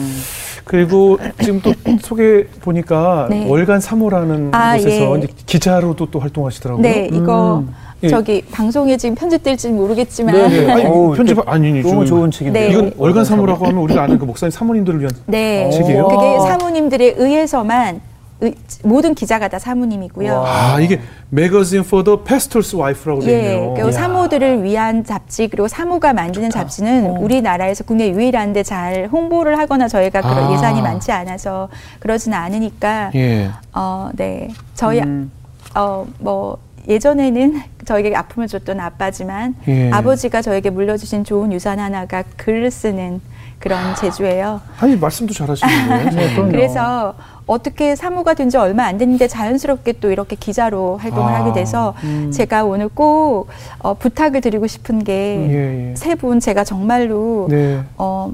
그리고 0.66 1.18
지금 1.42 1.62
또 1.62 1.72
소개 2.02 2.44
보니까 2.62 3.28
네. 3.30 3.48
월간 3.48 3.80
3호라는 3.80 4.50
아, 4.54 4.76
곳에서 4.76 5.22
예. 5.22 5.28
기자로도 5.46 6.08
또 6.12 6.20
활동하시더라고요. 6.20 6.82
네, 6.82 7.08
이거 7.14 7.64
예. 8.04 8.10
저기 8.10 8.42
방송에 8.52 8.98
지금 8.98 9.16
편집될지 9.16 9.70
모르겠지만 9.70 10.36
네, 10.36 10.48
네. 10.66 10.72
아니, 10.72 10.86
어우, 10.86 11.14
편집 11.16 11.38
이렇게 11.38 11.50
아니, 11.50 11.70
아니 11.70 11.82
너무 11.82 12.04
저- 12.06 12.10
좋은 12.16 12.32
책인데. 12.32 12.60
네. 12.68 12.72
이건 12.72 12.92
월간 12.98 13.24
3호라고 13.24 13.60
하면 13.62 13.78
우리가 13.78 14.04
아는 14.04 14.18
그 14.20 14.26
목사님 14.26 14.52
사모님들을 14.52 15.00
위한 15.00 15.12
네, 15.28 15.70
책이에요? 15.72 16.08
그게 16.08 16.36
와. 16.36 16.40
사모님들에 16.48 17.14
의해서만 17.18 18.02
의- 18.42 18.54
모든 18.84 19.16
기자가 19.16 19.48
다 19.48 19.60
사모님이고요. 19.60 20.34
와. 20.34 20.74
아, 20.76 20.80
이게 20.82 21.00
매거진 21.30 21.82
for 21.82 22.04
the 22.04 22.18
pastor's 22.20 22.78
wife라고 22.78 23.22
되어 23.22 23.34
예, 23.34 23.54
있네요. 23.56 23.74
그리고 23.74 23.92
사모들을 23.92 24.64
위한 24.64 25.04
잡지 25.06 25.48
그리고 25.48 25.68
사모가 25.68 26.14
만드는 26.14 26.50
잡지는 26.50 27.12
어. 27.12 27.20
우리나라에서 27.20 27.84
국내 27.86 28.10
유일한데 28.10 28.64
잘 28.64 29.08
홍보를 29.12 29.58
하거나 29.58 29.88
저희가 29.88 30.22
그런 30.22 30.38
아. 30.50 30.54
예산이 30.54 30.82
많지 30.82 31.12
않아서 31.12 31.70
그러지는 32.00 32.38
않으니까 32.38 33.12
예. 33.16 33.50
어, 33.74 34.10
네, 34.14 34.50
저희 34.74 35.00
음. 35.00 35.32
어, 35.74 36.06
뭐 36.20 36.58
예전에는 36.88 37.62
저에게 37.86 38.16
아픔을 38.16 38.48
줬던 38.48 38.80
아빠지만 38.80 39.56
예. 39.68 39.90
아버지가 39.92 40.42
저에게 40.42 40.70
물려주신 40.70 41.24
좋은 41.24 41.52
유산 41.54 41.80
하나가 41.80 42.24
글을 42.38 42.70
쓰는 42.70 43.22
그런 43.60 43.96
재주예요. 43.96 44.62
아니 44.80 44.96
말씀도 44.96 45.34
잘하시는데. 45.34 46.12
네. 46.16 46.36
그래서 46.52 47.14
어떻게 47.48 47.96
사모가 47.96 48.34
된 48.34 48.50
지 48.50 48.58
얼마 48.58 48.84
안 48.86 48.98
됐는데 48.98 49.28
자연스럽게 49.28 49.94
또 49.94 50.12
이렇게 50.12 50.36
기자로 50.36 50.98
활동을 50.98 51.34
아, 51.34 51.40
하게 51.40 51.52
돼서 51.54 51.96
음. 52.04 52.32
제가 52.32 52.64
오늘 52.64 52.90
꼭 52.90 53.48
어, 53.80 53.94
부탁을 53.96 54.42
드리고 54.42 54.68
싶은 54.68 55.04
게 55.04 55.90
예, 55.92 55.94
세 55.96 56.12
예. 56.12 56.16
분 56.16 56.40
제가 56.40 56.64
정말로 56.64 57.48
네. 57.50 57.82
어, 57.98 58.32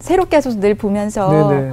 새롭게 0.00 0.36
하셔서 0.36 0.58
늘 0.58 0.74
보면서 0.74 1.48
네, 1.50 1.60
네. 1.60 1.72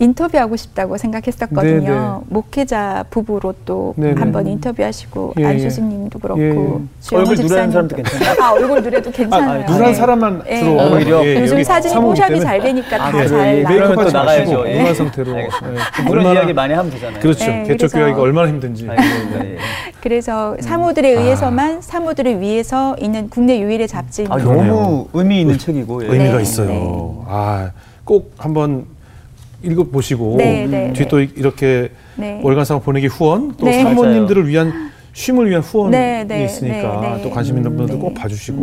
인터뷰하고 0.00 0.54
싶다고 0.56 0.96
생각했었거든요. 0.96 1.80
네, 1.80 1.88
네. 1.90 2.20
목회자 2.28 3.04
부부로 3.10 3.52
또 3.64 3.94
네, 3.96 4.14
네. 4.14 4.20
한번 4.20 4.46
인터뷰하시고 4.46 5.34
예, 5.38 5.42
예. 5.42 5.46
안수진님도 5.48 6.18
그렇고 6.20 6.40
예, 6.40 6.46
예. 6.50 6.52
주영호 7.00 7.20
얼굴 7.30 7.36
집사님도. 7.36 7.72
사람도 7.72 7.96
괜찮아요? 7.96 8.36
아 8.40 8.52
얼굴 8.52 8.82
누래도 8.82 9.10
괜찮아요. 9.10 9.64
누런 9.66 9.82
네. 9.82 9.94
사람만 9.94 10.42
예. 10.48 10.58
주로 10.60 10.80
어, 10.80 10.94
오히려 10.94 11.24
예, 11.26 11.40
요즘 11.40 11.64
사모이기 11.64 12.00
포샵이. 12.00 12.40
잘 12.40 12.60
되니까 12.60 12.94
아, 12.96 12.98
다 12.98 13.10
그래요? 13.10 13.28
잘 13.28 13.56
예, 13.58 13.62
나와요. 13.62 13.78
메이크업 13.80 14.06
또 14.06 14.12
나가야죠. 14.18 14.64
예. 14.68 14.78
무한 14.80 14.94
상태로. 14.94 15.34
알겠습니다. 15.34 15.80
예. 15.80 16.04
그런 16.04 16.26
얼마나- 16.26 16.40
이야기 16.40 16.52
많이 16.52 16.74
하면 16.74 16.92
되잖아요. 16.92 17.20
그렇죠. 17.20 17.46
네, 17.46 17.64
개척 17.64 17.92
교육이 17.92 18.20
얼마나 18.20 18.48
힘든지. 18.48 18.86
예. 18.86 19.56
그래서 20.00 20.56
사모들에 20.60 21.16
아. 21.16 21.20
의해서만 21.20 21.82
사모들을 21.82 22.40
위해서 22.40 22.94
있는 23.00 23.28
국내 23.28 23.58
유일의 23.60 23.88
잡지입니다. 23.88 24.36
아, 24.36 24.38
너무 24.38 25.08
의미 25.12 25.40
있는 25.40 25.58
책이고. 25.58 26.04
예. 26.04 26.08
의미가 26.08 26.36
네, 26.36 26.42
있어요. 26.42 26.68
네. 26.68 27.24
아, 27.26 27.70
꼭 28.04 28.32
한번 28.38 28.86
읽어보시고 29.62 30.36
네, 30.38 30.66
네, 30.66 30.92
네. 30.92 31.08
또 31.08 31.20
이렇게 31.20 31.90
네. 32.16 32.40
월간상 32.42 32.80
보내기 32.80 33.06
후원 33.08 33.54
또 33.56 33.66
네. 33.66 33.82
사모님들을 33.82 34.46
위한 34.48 34.90
쉼을 35.12 35.50
위한 35.50 35.62
후원이 35.62 35.90
네, 35.90 36.24
네, 36.24 36.44
있으니까. 36.44 37.18
또 37.22 37.30
관심 37.30 37.56
있는 37.56 37.76
분들 37.76 37.96
네. 37.96 38.00
꼭 38.00 38.14
봐주시고. 38.14 38.62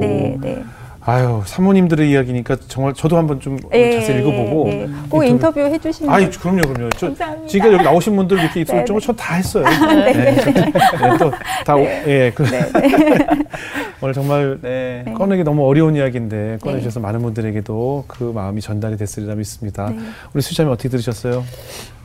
아유 1.07 1.43
사모님들의 1.45 2.09
이야기니까 2.09 2.57
정말 2.67 2.95
저도 2.95 3.15
한번 3.17 3.39
좀 3.39 3.59
예, 3.73 3.99
자세히 3.99 4.21
읽어보고 4.21 4.69
예, 4.69 4.81
예. 4.81 4.89
꼭 5.07 5.23
인터뷰 5.23 5.59
해주시면 5.59 6.11
아이 6.11 6.27
그럼요 6.31 6.61
그럼요 6.63 6.89
저 6.97 7.07
감사합니다. 7.07 7.47
지금까지 7.47 7.73
여기 7.75 7.83
나오신 7.83 8.15
분들 8.15 8.39
이렇게 8.39 8.61
입술 8.61 8.75
네, 8.77 8.85
정도 8.85 8.99
네. 8.99 9.05
전다 9.05 9.33
했어요 9.35 9.65
네, 9.65 11.17
또다 11.19 11.79
예 12.07 12.31
그, 12.33 12.43
오늘 14.01 14.13
정말 14.15 14.57
네. 14.61 15.05
꺼내기 15.15 15.43
너무 15.43 15.67
어려운 15.67 15.95
이야기인데 15.95 16.57
꺼내주셔서 16.61 16.99
많은 16.99 17.21
분들에게도 17.21 18.05
그 18.07 18.23
마음이 18.23 18.61
전달이 18.61 18.97
됐으리라 18.97 19.35
믿습니다. 19.35 19.89
네. 19.89 19.97
우리 20.33 20.41
수자님 20.41 20.71
어떻게 20.71 20.89
들으셨어요? 20.89 21.43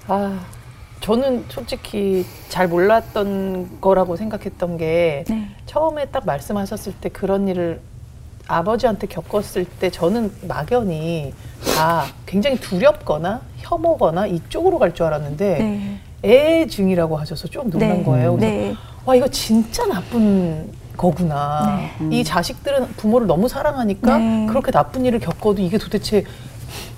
아, 0.08 0.40
저는 1.00 1.44
솔직히 1.48 2.24
잘 2.48 2.68
몰랐던 2.68 3.80
거라고 3.80 4.16
생각했던 4.16 4.76
게 4.76 5.24
네. 5.28 5.48
처음에 5.66 6.06
딱 6.06 6.26
말씀하셨을 6.26 6.92
때 7.00 7.08
그런 7.08 7.48
일을 7.48 7.80
아버지한테 8.50 9.06
겪었을 9.06 9.64
때 9.64 9.90
저는 9.90 10.32
막연히 10.48 11.32
다 11.76 12.04
굉장히 12.26 12.58
두렵거나 12.58 13.40
혐오거나 13.58 14.26
이쪽으로 14.26 14.78
갈 14.78 14.92
줄 14.92 15.06
알았는데 15.06 15.58
네. 15.58 16.00
애증이라고 16.24 17.16
하셔서 17.16 17.46
좀 17.48 17.70
놀란 17.70 17.98
네. 17.98 18.02
거예요. 18.02 18.36
그래서 18.36 18.52
네. 18.54 18.74
와 19.06 19.14
이거 19.14 19.28
진짜 19.28 19.86
나쁜 19.86 20.72
거구나. 20.96 21.78
이 22.10 22.22
자식들은 22.24 22.88
부모를 22.96 23.26
너무 23.26 23.48
사랑하니까 23.48 24.18
네. 24.18 24.46
그렇게 24.46 24.70
나쁜 24.70 25.04
일을 25.06 25.18
겪어도 25.20 25.62
이게 25.62 25.78
도대체 25.78 26.24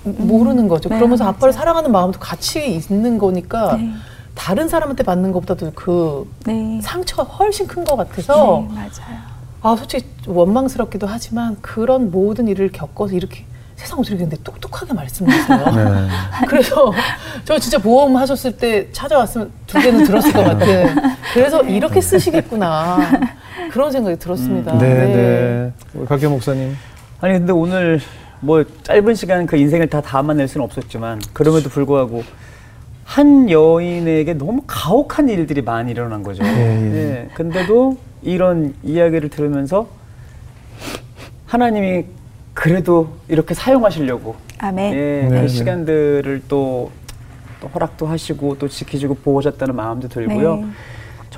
모르는 0.03 0.67
거죠. 0.67 0.89
네, 0.89 0.95
그러면서 0.97 1.25
아빠를. 1.25 1.53
사랑하는 1.53 1.91
마음도 1.91 2.19
같이 2.19 2.65
있는 2.89 3.17
거니까 3.17 3.77
네. 3.77 3.91
다른 4.35 4.67
사람한테 4.67 5.03
받는 5.03 5.31
것보다도 5.31 5.71
그 5.75 6.29
네. 6.45 6.81
상처가 6.81 7.23
훨씬 7.23 7.67
큰 7.67 7.85
것 7.85 7.95
같아서 7.95 8.65
네, 8.67 8.75
맞아요. 8.75 9.32
아 9.63 9.77
솔직히 9.77 10.05
원망스럽기도 10.27 11.07
하지만 11.07 11.55
그런 11.61 12.11
모든 12.11 12.49
일을 12.49 12.69
겪어서 12.69 13.15
이렇게 13.15 13.45
세상 13.77 13.97
어떻게 13.97 14.17
근데 14.17 14.35
똑똑하게 14.43 14.93
말씀하세요. 14.93 15.75
네. 15.75 16.07
그래서 16.47 16.91
저 17.45 17.57
진짜 17.57 17.77
보험 17.77 18.15
하셨을 18.17 18.57
때 18.57 18.91
찾아왔으면 18.91 19.51
두 19.65 19.79
개는 19.79 20.03
들었을 20.03 20.33
것 20.33 20.43
같은. 20.43 20.95
그래서 21.33 21.63
이렇게 21.63 22.01
쓰시겠구나 22.01 22.97
그런 23.71 23.91
생각이 23.91 24.19
들었습니다. 24.19 24.77
네, 24.77 24.87
네. 24.87 25.73
우리 25.93 26.05
박경 26.07 26.33
목사님. 26.33 26.75
아니 27.21 27.33
근데 27.33 27.53
오늘 27.53 28.01
뭐 28.41 28.65
짧은 28.83 29.15
시간 29.15 29.45
그 29.45 29.55
인생을 29.55 29.87
다 29.87 30.01
담아낼 30.01 30.49
수는 30.49 30.65
없었지만 30.65 31.21
그럼에도 31.31 31.69
불구하고 31.69 32.23
한 33.05 33.49
여인에게 33.49 34.33
너무 34.33 34.61
가혹한 34.67 35.29
일들이 35.29 35.61
많이 35.61 35.91
일어난 35.91 36.21
거죠. 36.21 36.43
예, 36.43 36.49
예. 36.49 36.53
네, 36.53 37.29
근데도 37.33 37.97
이런 38.23 38.73
이야기를 38.83 39.29
들으면서 39.29 39.87
하나님이 41.45 42.05
그래도 42.53 43.17
이렇게 43.27 43.53
사용하시려고 43.53 44.35
아멘. 44.59 44.93
예, 44.93 44.97
네, 44.97 45.29
네. 45.29 45.41
그 45.41 45.47
시간들을 45.47 46.43
또 46.47 46.91
또 47.63 47.69
허락도 47.69 48.05
하시고 48.05 48.57
또 48.59 48.67
지켜주고 48.67 49.15
보호하셨다는 49.15 49.73
마음도 49.73 50.09
들고요. 50.09 50.57
네. 50.57 50.65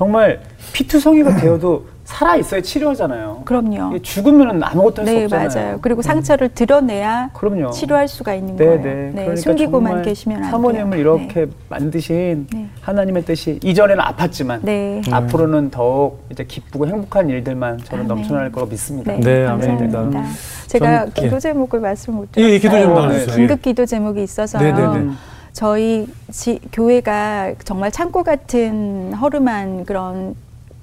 정말 0.00 0.40
피투성이가 0.74 1.36
되어도 1.36 1.86
살아 2.04 2.36
있어야 2.36 2.60
치료하잖아요. 2.60 3.42
그럼요. 3.46 3.98
죽으면 4.02 4.62
아무것도 4.62 5.02
할수 5.02 5.12
네, 5.14 5.24
없잖아요. 5.24 5.48
맞아요. 5.48 5.78
그리고 5.80 6.02
상처를 6.02 6.50
드러내야 6.50 7.30
그럼요. 7.32 7.70
치료할 7.70 8.06
수가 8.06 8.34
있는 8.34 8.56
네, 8.56 8.64
거예요. 8.66 8.82
네. 8.82 8.94
네, 8.94 9.10
그러니까 9.12 9.36
숨기고만 9.36 9.90
정말 9.90 10.04
계시면 10.04 10.36
안 10.36 10.42
돼요. 10.42 10.50
사모님을 10.50 10.98
이렇게 10.98 11.46
만드신 11.70 12.46
네. 12.52 12.68
하나님의 12.82 13.24
뜻이 13.24 13.58
이전에는 13.64 14.04
아팠지만 14.04 14.58
네. 14.62 15.00
네. 15.02 15.10
앞으로는 15.10 15.70
더욱 15.70 16.22
이제 16.30 16.44
기쁘고 16.44 16.86
행복한 16.86 17.30
일들만 17.30 17.78
저는 17.78 18.04
아멘. 18.04 18.08
넘쳐날 18.08 18.52
거라고 18.52 18.70
믿습니다. 18.72 19.12
네, 19.14 19.20
네, 19.20 19.44
감사합니다. 19.46 19.98
아멘입니다. 19.98 20.30
제가 20.66 21.04
전- 21.06 21.12
기도 21.24 21.36
예. 21.36 21.40
제목을 21.40 21.80
말씀 21.80 22.16
못 22.16 22.28
예, 22.36 22.42
드렸어요. 22.42 22.52
예, 22.52 22.58
기도 22.58 22.82
좀 22.82 22.92
어. 22.92 23.06
네. 23.08 23.26
긴급 23.34 23.62
기도 23.62 23.86
제목이 23.86 24.22
있어서요. 24.22 24.62
네, 24.62 24.72
네, 24.72 24.98
네. 25.00 25.10
저희 25.56 26.06
지, 26.30 26.60
교회가 26.70 27.54
정말 27.64 27.90
창고 27.90 28.22
같은 28.24 29.14
허름한 29.14 29.86
그런 29.86 30.36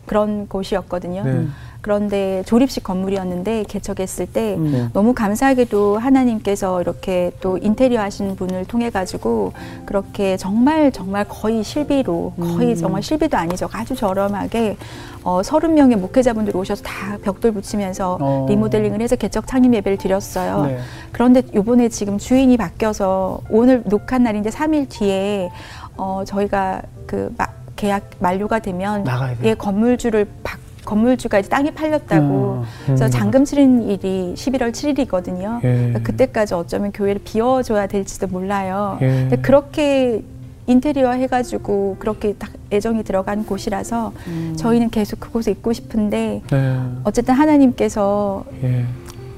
그런 0.07 0.47
곳이었거든요. 0.47 1.23
네. 1.23 1.47
그런데 1.83 2.43
조립식 2.45 2.81
건물이었는데 2.85 3.65
개척했을 3.67 4.25
때 4.25 4.55
음. 4.55 4.89
너무 4.93 5.13
감사하게도 5.13 5.97
하나님께서 5.97 6.79
이렇게 6.81 7.31
또 7.41 7.57
인테리어 7.57 7.99
하신 7.99 8.37
분을 8.37 8.63
통해 8.63 8.89
가지고 8.89 9.51
그렇게 9.85 10.37
정말 10.37 10.93
정말 10.93 11.25
거의 11.27 11.61
실비로 11.61 12.33
거의 12.37 12.69
음. 12.69 12.75
정말 12.75 13.03
실비도 13.03 13.35
아니죠 13.35 13.67
아주 13.73 13.95
저렴하게 13.95 14.77
어, 15.25 15.41
30명의 15.41 15.97
목회자분들이 15.97 16.57
오셔서 16.57 16.83
다 16.83 17.17
벽돌 17.21 17.51
붙이면서 17.51 18.17
어. 18.21 18.45
리모델링을 18.47 19.01
해서 19.01 19.17
개척 19.17 19.45
창립 19.45 19.73
예배를 19.73 19.97
드렸어요. 19.97 20.65
네. 20.65 20.79
그런데 21.11 21.41
요번에 21.53 21.89
지금 21.89 22.17
주인이 22.17 22.55
바뀌어서 22.55 23.41
오늘 23.49 23.83
녹화 23.85 24.17
날인데 24.17 24.51
3일 24.51 24.87
뒤에 24.87 25.49
어 25.97 26.23
저희가 26.25 26.81
그 27.05 27.29
마- 27.37 27.47
계약 27.75 28.09
만료가 28.19 28.59
되면. 28.59 29.03
예 29.43 29.53
건물주를 29.53 30.27
바, 30.43 30.57
건물주가 30.85 31.39
이제 31.39 31.49
땅이 31.49 31.71
팔렸다고 31.71 32.25
음. 32.25 32.63
그래서 32.85 33.05
음. 33.05 33.09
잔금 33.09 33.45
치른 33.45 33.89
일이 33.89 34.33
11월 34.35 34.71
7일이거든요. 34.71 35.63
예. 35.63 35.93
그때까지 36.03 36.53
어쩌면 36.53 36.91
교회를 36.91 37.21
비워줘야 37.23 37.87
될지도 37.87 38.27
몰라요. 38.27 38.97
예. 39.01 39.07
근데 39.07 39.37
그렇게 39.37 40.23
인테리어 40.67 41.11
해가지고 41.11 41.97
그렇게 41.99 42.33
딱 42.33 42.51
애정이 42.71 43.03
들어간 43.03 43.45
곳이라서 43.45 44.13
음. 44.27 44.55
저희는 44.57 44.89
계속 44.89 45.19
그곳에 45.19 45.51
있고 45.51 45.73
싶은데 45.73 46.41
네. 46.49 46.79
어쨌든 47.03 47.33
하나님께서 47.33 48.45
예. 48.63 48.85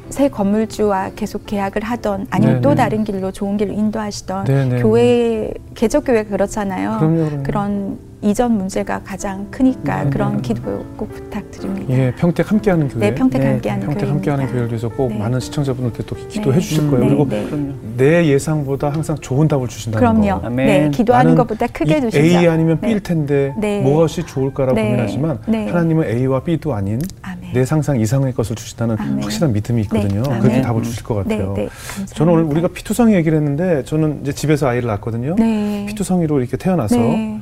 새 0.09 0.29
건물주와 0.29 1.11
계속 1.15 1.45
계약을 1.45 1.83
하던 1.83 2.27
아니면 2.29 2.55
네, 2.55 2.61
또 2.61 2.69
네. 2.69 2.75
다른 2.75 3.03
길로 3.03 3.31
좋은 3.31 3.57
길로 3.57 3.73
인도하시던 3.73 4.45
네, 4.45 4.65
네, 4.65 4.81
교회 4.81 5.51
개척 5.73 6.05
교회가 6.05 6.29
그렇잖아요. 6.29 6.97
그럼요, 6.99 7.25
그럼요. 7.25 7.51
런 7.51 7.99
이전 8.25 8.57
문제가 8.57 8.99
가장 9.03 9.45
크니까 9.51 10.05
네, 10.05 10.09
그런 10.09 10.37
네. 10.37 10.41
기도 10.41 10.83
꼭 10.97 11.13
부탁드립니다. 11.13 11.93
예, 11.93 12.11
평택 12.17 12.49
함께하는 12.49 12.87
교회. 12.87 13.11
네, 13.11 13.15
평택 13.15 13.39
네, 13.39 13.47
함께하는 13.49 13.85
평택 13.85 13.99
교회입니다. 14.01 14.15
함께하는 14.15 14.47
교회를 14.51 14.69
위해서 14.69 14.89
꼭 14.89 15.09
네. 15.09 15.19
많은 15.19 15.39
시청자분들께 15.39 16.03
또 16.07 16.15
기도해 16.27 16.55
네. 16.55 16.59
주실 16.59 16.83
음, 16.85 16.89
거예요. 16.89 17.03
네, 17.03 17.09
그리고 17.09 17.29
네. 17.29 17.45
그럼요. 17.45 17.73
내 17.97 18.25
예상보다 18.25 18.89
항상 18.89 19.15
좋은 19.17 19.47
답을 19.47 19.67
주신다는 19.67 19.99
그럼요. 19.99 20.41
거. 20.41 20.47
아멘. 20.47 20.65
네, 20.65 20.89
기도하는 20.89 21.35
것보다 21.35 21.67
크게 21.67 21.99
이 21.99 22.01
주시죠. 22.01 22.17
A 22.19 22.47
아니면 22.47 22.79
네. 22.81 22.87
B일 22.87 22.99
텐데 23.01 23.53
네. 23.59 23.81
무엇이 23.81 24.25
좋을까라고 24.25 24.73
네. 24.73 24.85
고민하지만 24.85 25.37
네. 25.45 25.67
하나님은 25.67 26.09
A와 26.09 26.41
B도 26.41 26.73
아닌 26.73 26.99
아멘. 27.21 27.53
내 27.53 27.63
상상 27.63 27.99
이상의 27.99 28.33
것을 28.33 28.55
주신다는 28.55 28.95
아멘. 28.99 29.21
확실한 29.21 29.53
믿음이 29.53 29.83
있거든요. 29.83 30.23
네. 30.23 30.29
그렇게 30.39 30.47
아멘. 30.55 30.61
답을 30.63 30.81
주실 30.81 31.03
것 31.03 31.27
네, 31.27 31.37
같아요. 31.37 31.53
네. 31.55 31.69
저는 32.07 32.33
오늘 32.33 32.43
우리가 32.45 32.69
피투성이 32.69 33.13
얘기를 33.13 33.37
했는데 33.37 33.83
저는 33.83 34.21
이제 34.23 34.31
집에서 34.33 34.67
아이를 34.67 34.87
낳았거든요. 34.87 35.35
네. 35.37 35.85
피투성이로 35.89 36.39
이렇게 36.39 36.57
태어나서 36.57 36.95
네. 36.95 37.39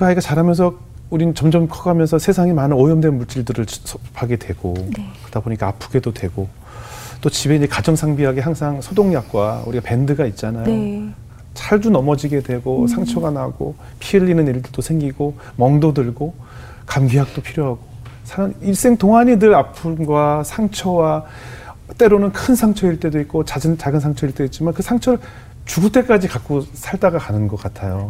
그 0.00 0.06
아이가 0.06 0.22
자라면서 0.22 0.76
우린 1.10 1.34
점점 1.34 1.68
커가면서 1.68 2.18
세상에 2.18 2.54
많은 2.54 2.74
오염된 2.74 3.18
물질들을 3.18 3.66
접하게 3.66 4.36
되고 4.36 4.72
네. 4.96 5.12
그러다 5.20 5.40
보니까 5.40 5.68
아프게도 5.68 6.14
되고 6.14 6.48
또 7.20 7.28
집에 7.28 7.56
이제 7.56 7.66
가정 7.66 7.96
상비하게 7.96 8.40
항상 8.40 8.80
소독약과 8.80 9.64
우리가 9.66 9.84
밴드가 9.84 10.24
있잖아요. 10.24 10.64
네. 10.64 11.12
찰도 11.52 11.90
넘어지게 11.90 12.40
되고 12.40 12.86
상처가 12.86 13.30
나고 13.30 13.74
피 13.98 14.16
흘리는 14.16 14.46
일들도 14.46 14.80
생기고 14.80 15.36
멍도 15.56 15.92
들고 15.92 16.32
감기약도 16.86 17.42
필요하고 17.42 17.80
사람 18.24 18.54
일생 18.62 18.96
동안이 18.96 19.38
늘 19.38 19.54
아픔과 19.54 20.44
상처와 20.44 21.26
때로는 21.98 22.32
큰 22.32 22.54
상처일 22.54 23.00
때도 23.00 23.20
있고 23.20 23.44
작은 23.44 23.76
작은 23.76 24.00
상처일 24.00 24.32
때도 24.32 24.44
있지만 24.44 24.72
그 24.72 24.82
상처를 24.82 25.18
죽을 25.66 25.92
때까지 25.92 26.26
갖고 26.26 26.62
살다가 26.72 27.18
가는 27.18 27.46
것 27.48 27.60
같아요. 27.60 28.08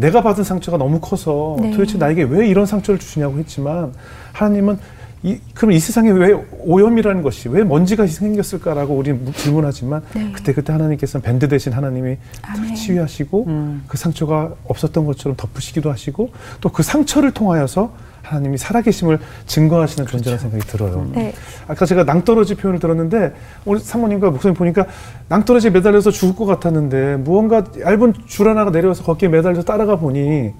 내가 0.00 0.22
받은 0.22 0.44
상처가 0.44 0.76
너무 0.78 0.98
커서 1.00 1.56
네. 1.60 1.70
도대체 1.72 1.98
나에게 1.98 2.22
왜 2.24 2.48
이런 2.48 2.66
상처를 2.66 2.98
주시냐고 2.98 3.38
했지만 3.38 3.92
하나님은 4.32 4.78
이, 5.22 5.38
그럼 5.52 5.72
이 5.72 5.78
세상에 5.78 6.10
왜 6.10 6.32
오염이라는 6.60 7.22
것이 7.22 7.50
왜 7.50 7.62
먼지가 7.62 8.06
생겼을까라고 8.06 8.94
우리는 8.94 9.30
질문하지만 9.34 10.02
네. 10.14 10.32
그때 10.32 10.54
그때 10.54 10.72
하나님께서는 10.72 11.22
밴드 11.22 11.46
대신 11.46 11.74
하나님이 11.74 12.16
아멘. 12.40 12.74
치유하시고 12.74 13.44
음. 13.46 13.82
그 13.86 13.98
상처가 13.98 14.54
없었던 14.66 15.04
것처럼 15.04 15.36
덮으시기도 15.36 15.90
하시고 15.90 16.30
또 16.62 16.70
그 16.70 16.82
상처를 16.82 17.32
통하여서 17.32 17.92
하나님이 18.22 18.58
살아계심을 18.58 19.18
증거하시는 19.46 20.06
존재라는 20.06 20.38
생각이 20.38 20.66
들어요. 20.66 21.08
네. 21.12 21.32
아까 21.66 21.86
제가 21.86 22.04
낭떠러지 22.04 22.54
표현을 22.56 22.78
들었는데 22.80 23.32
오늘 23.64 23.80
사모님과 23.80 24.30
목사님 24.30 24.54
보니까 24.54 24.86
낭떠러지에 25.28 25.70
매달려서 25.70 26.10
죽을 26.10 26.36
것 26.36 26.46
같았는데 26.46 27.16
무언가 27.16 27.64
얇은 27.80 28.14
줄 28.26 28.48
하나가 28.48 28.70
내려와서 28.70 29.02
거기에 29.04 29.28
매달려서 29.28 29.62
따라가 29.62 29.96
보니 29.96 30.52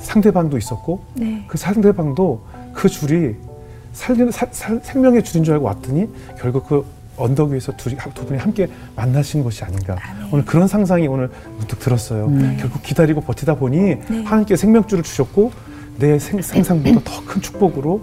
상대방도 0.00 0.58
있었고 0.58 1.04
네. 1.14 1.44
그 1.46 1.56
상대방도 1.58 2.42
그 2.72 2.88
줄이 2.88 3.36
살리는 3.92 4.32
살- 4.32 4.48
살- 4.52 4.80
생명의 4.82 5.22
줄인 5.22 5.44
줄 5.44 5.54
알고 5.54 5.66
왔더니 5.66 6.08
결국 6.38 6.66
그 6.66 6.84
언덕 7.16 7.50
위에서 7.50 7.72
둘이 7.76 7.94
두 8.14 8.24
분이 8.24 8.38
함께 8.40 8.68
만나신 8.96 9.44
것이 9.44 9.62
아닌가 9.62 9.96
아멘. 10.02 10.28
오늘 10.32 10.44
그런 10.46 10.66
상상이 10.66 11.06
오늘 11.06 11.30
문득 11.58 11.78
들었어요. 11.78 12.26
음. 12.26 12.56
결국 12.58 12.82
기다리고 12.82 13.20
버티다 13.20 13.54
보니 13.56 13.78
네. 13.78 14.22
하나님께 14.24 14.56
생명줄을 14.56 15.04
주셨고 15.04 15.52
내 15.98 16.18
생, 16.18 16.40
상상보다 16.42 17.00
더 17.04 17.22
큰 17.26 17.40
축복으로 17.40 18.00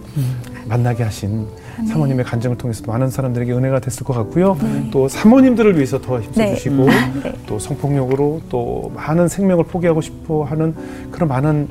만나게 0.68 1.04
하신 1.04 1.48
사모님의 1.88 2.26
간증을 2.26 2.58
통해서 2.58 2.84
많은 2.88 3.10
사람들에게 3.10 3.52
은혜가 3.54 3.80
됐을 3.80 4.04
것 4.04 4.14
같고요. 4.14 4.58
또 4.92 5.08
사모님들을 5.08 5.76
위해서 5.76 6.00
더 6.02 6.20
힘써주시고 6.20 6.86
네. 6.86 6.92
네. 7.24 7.34
또 7.46 7.58
성폭력으로 7.60 8.42
또 8.50 8.92
많은 8.96 9.28
생명을 9.28 9.64
포기하고 9.66 10.02
싶어 10.02 10.44
하는 10.44 10.76
그런 11.12 11.30
많은 11.30 11.68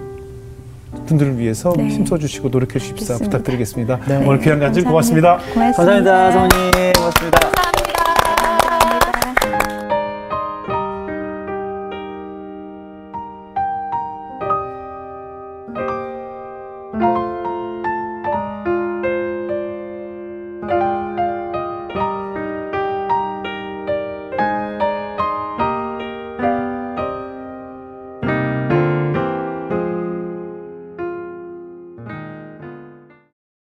분들을 1.06 1.38
위해서 1.38 1.72
네. 1.76 1.88
힘써주시고 1.88 2.48
노력해 2.48 2.78
주십사. 2.78 3.18
부탁드리겠습니다. 3.18 4.00
네. 4.08 4.16
오늘 4.26 4.40
귀한 4.40 4.58
간증. 4.60 4.84
고맙습니다. 4.84 5.38
고맙습니다. 5.52 5.72
감사합니다, 5.76 6.32
사모님. 6.32 6.92
고맙습니다. 6.94 7.47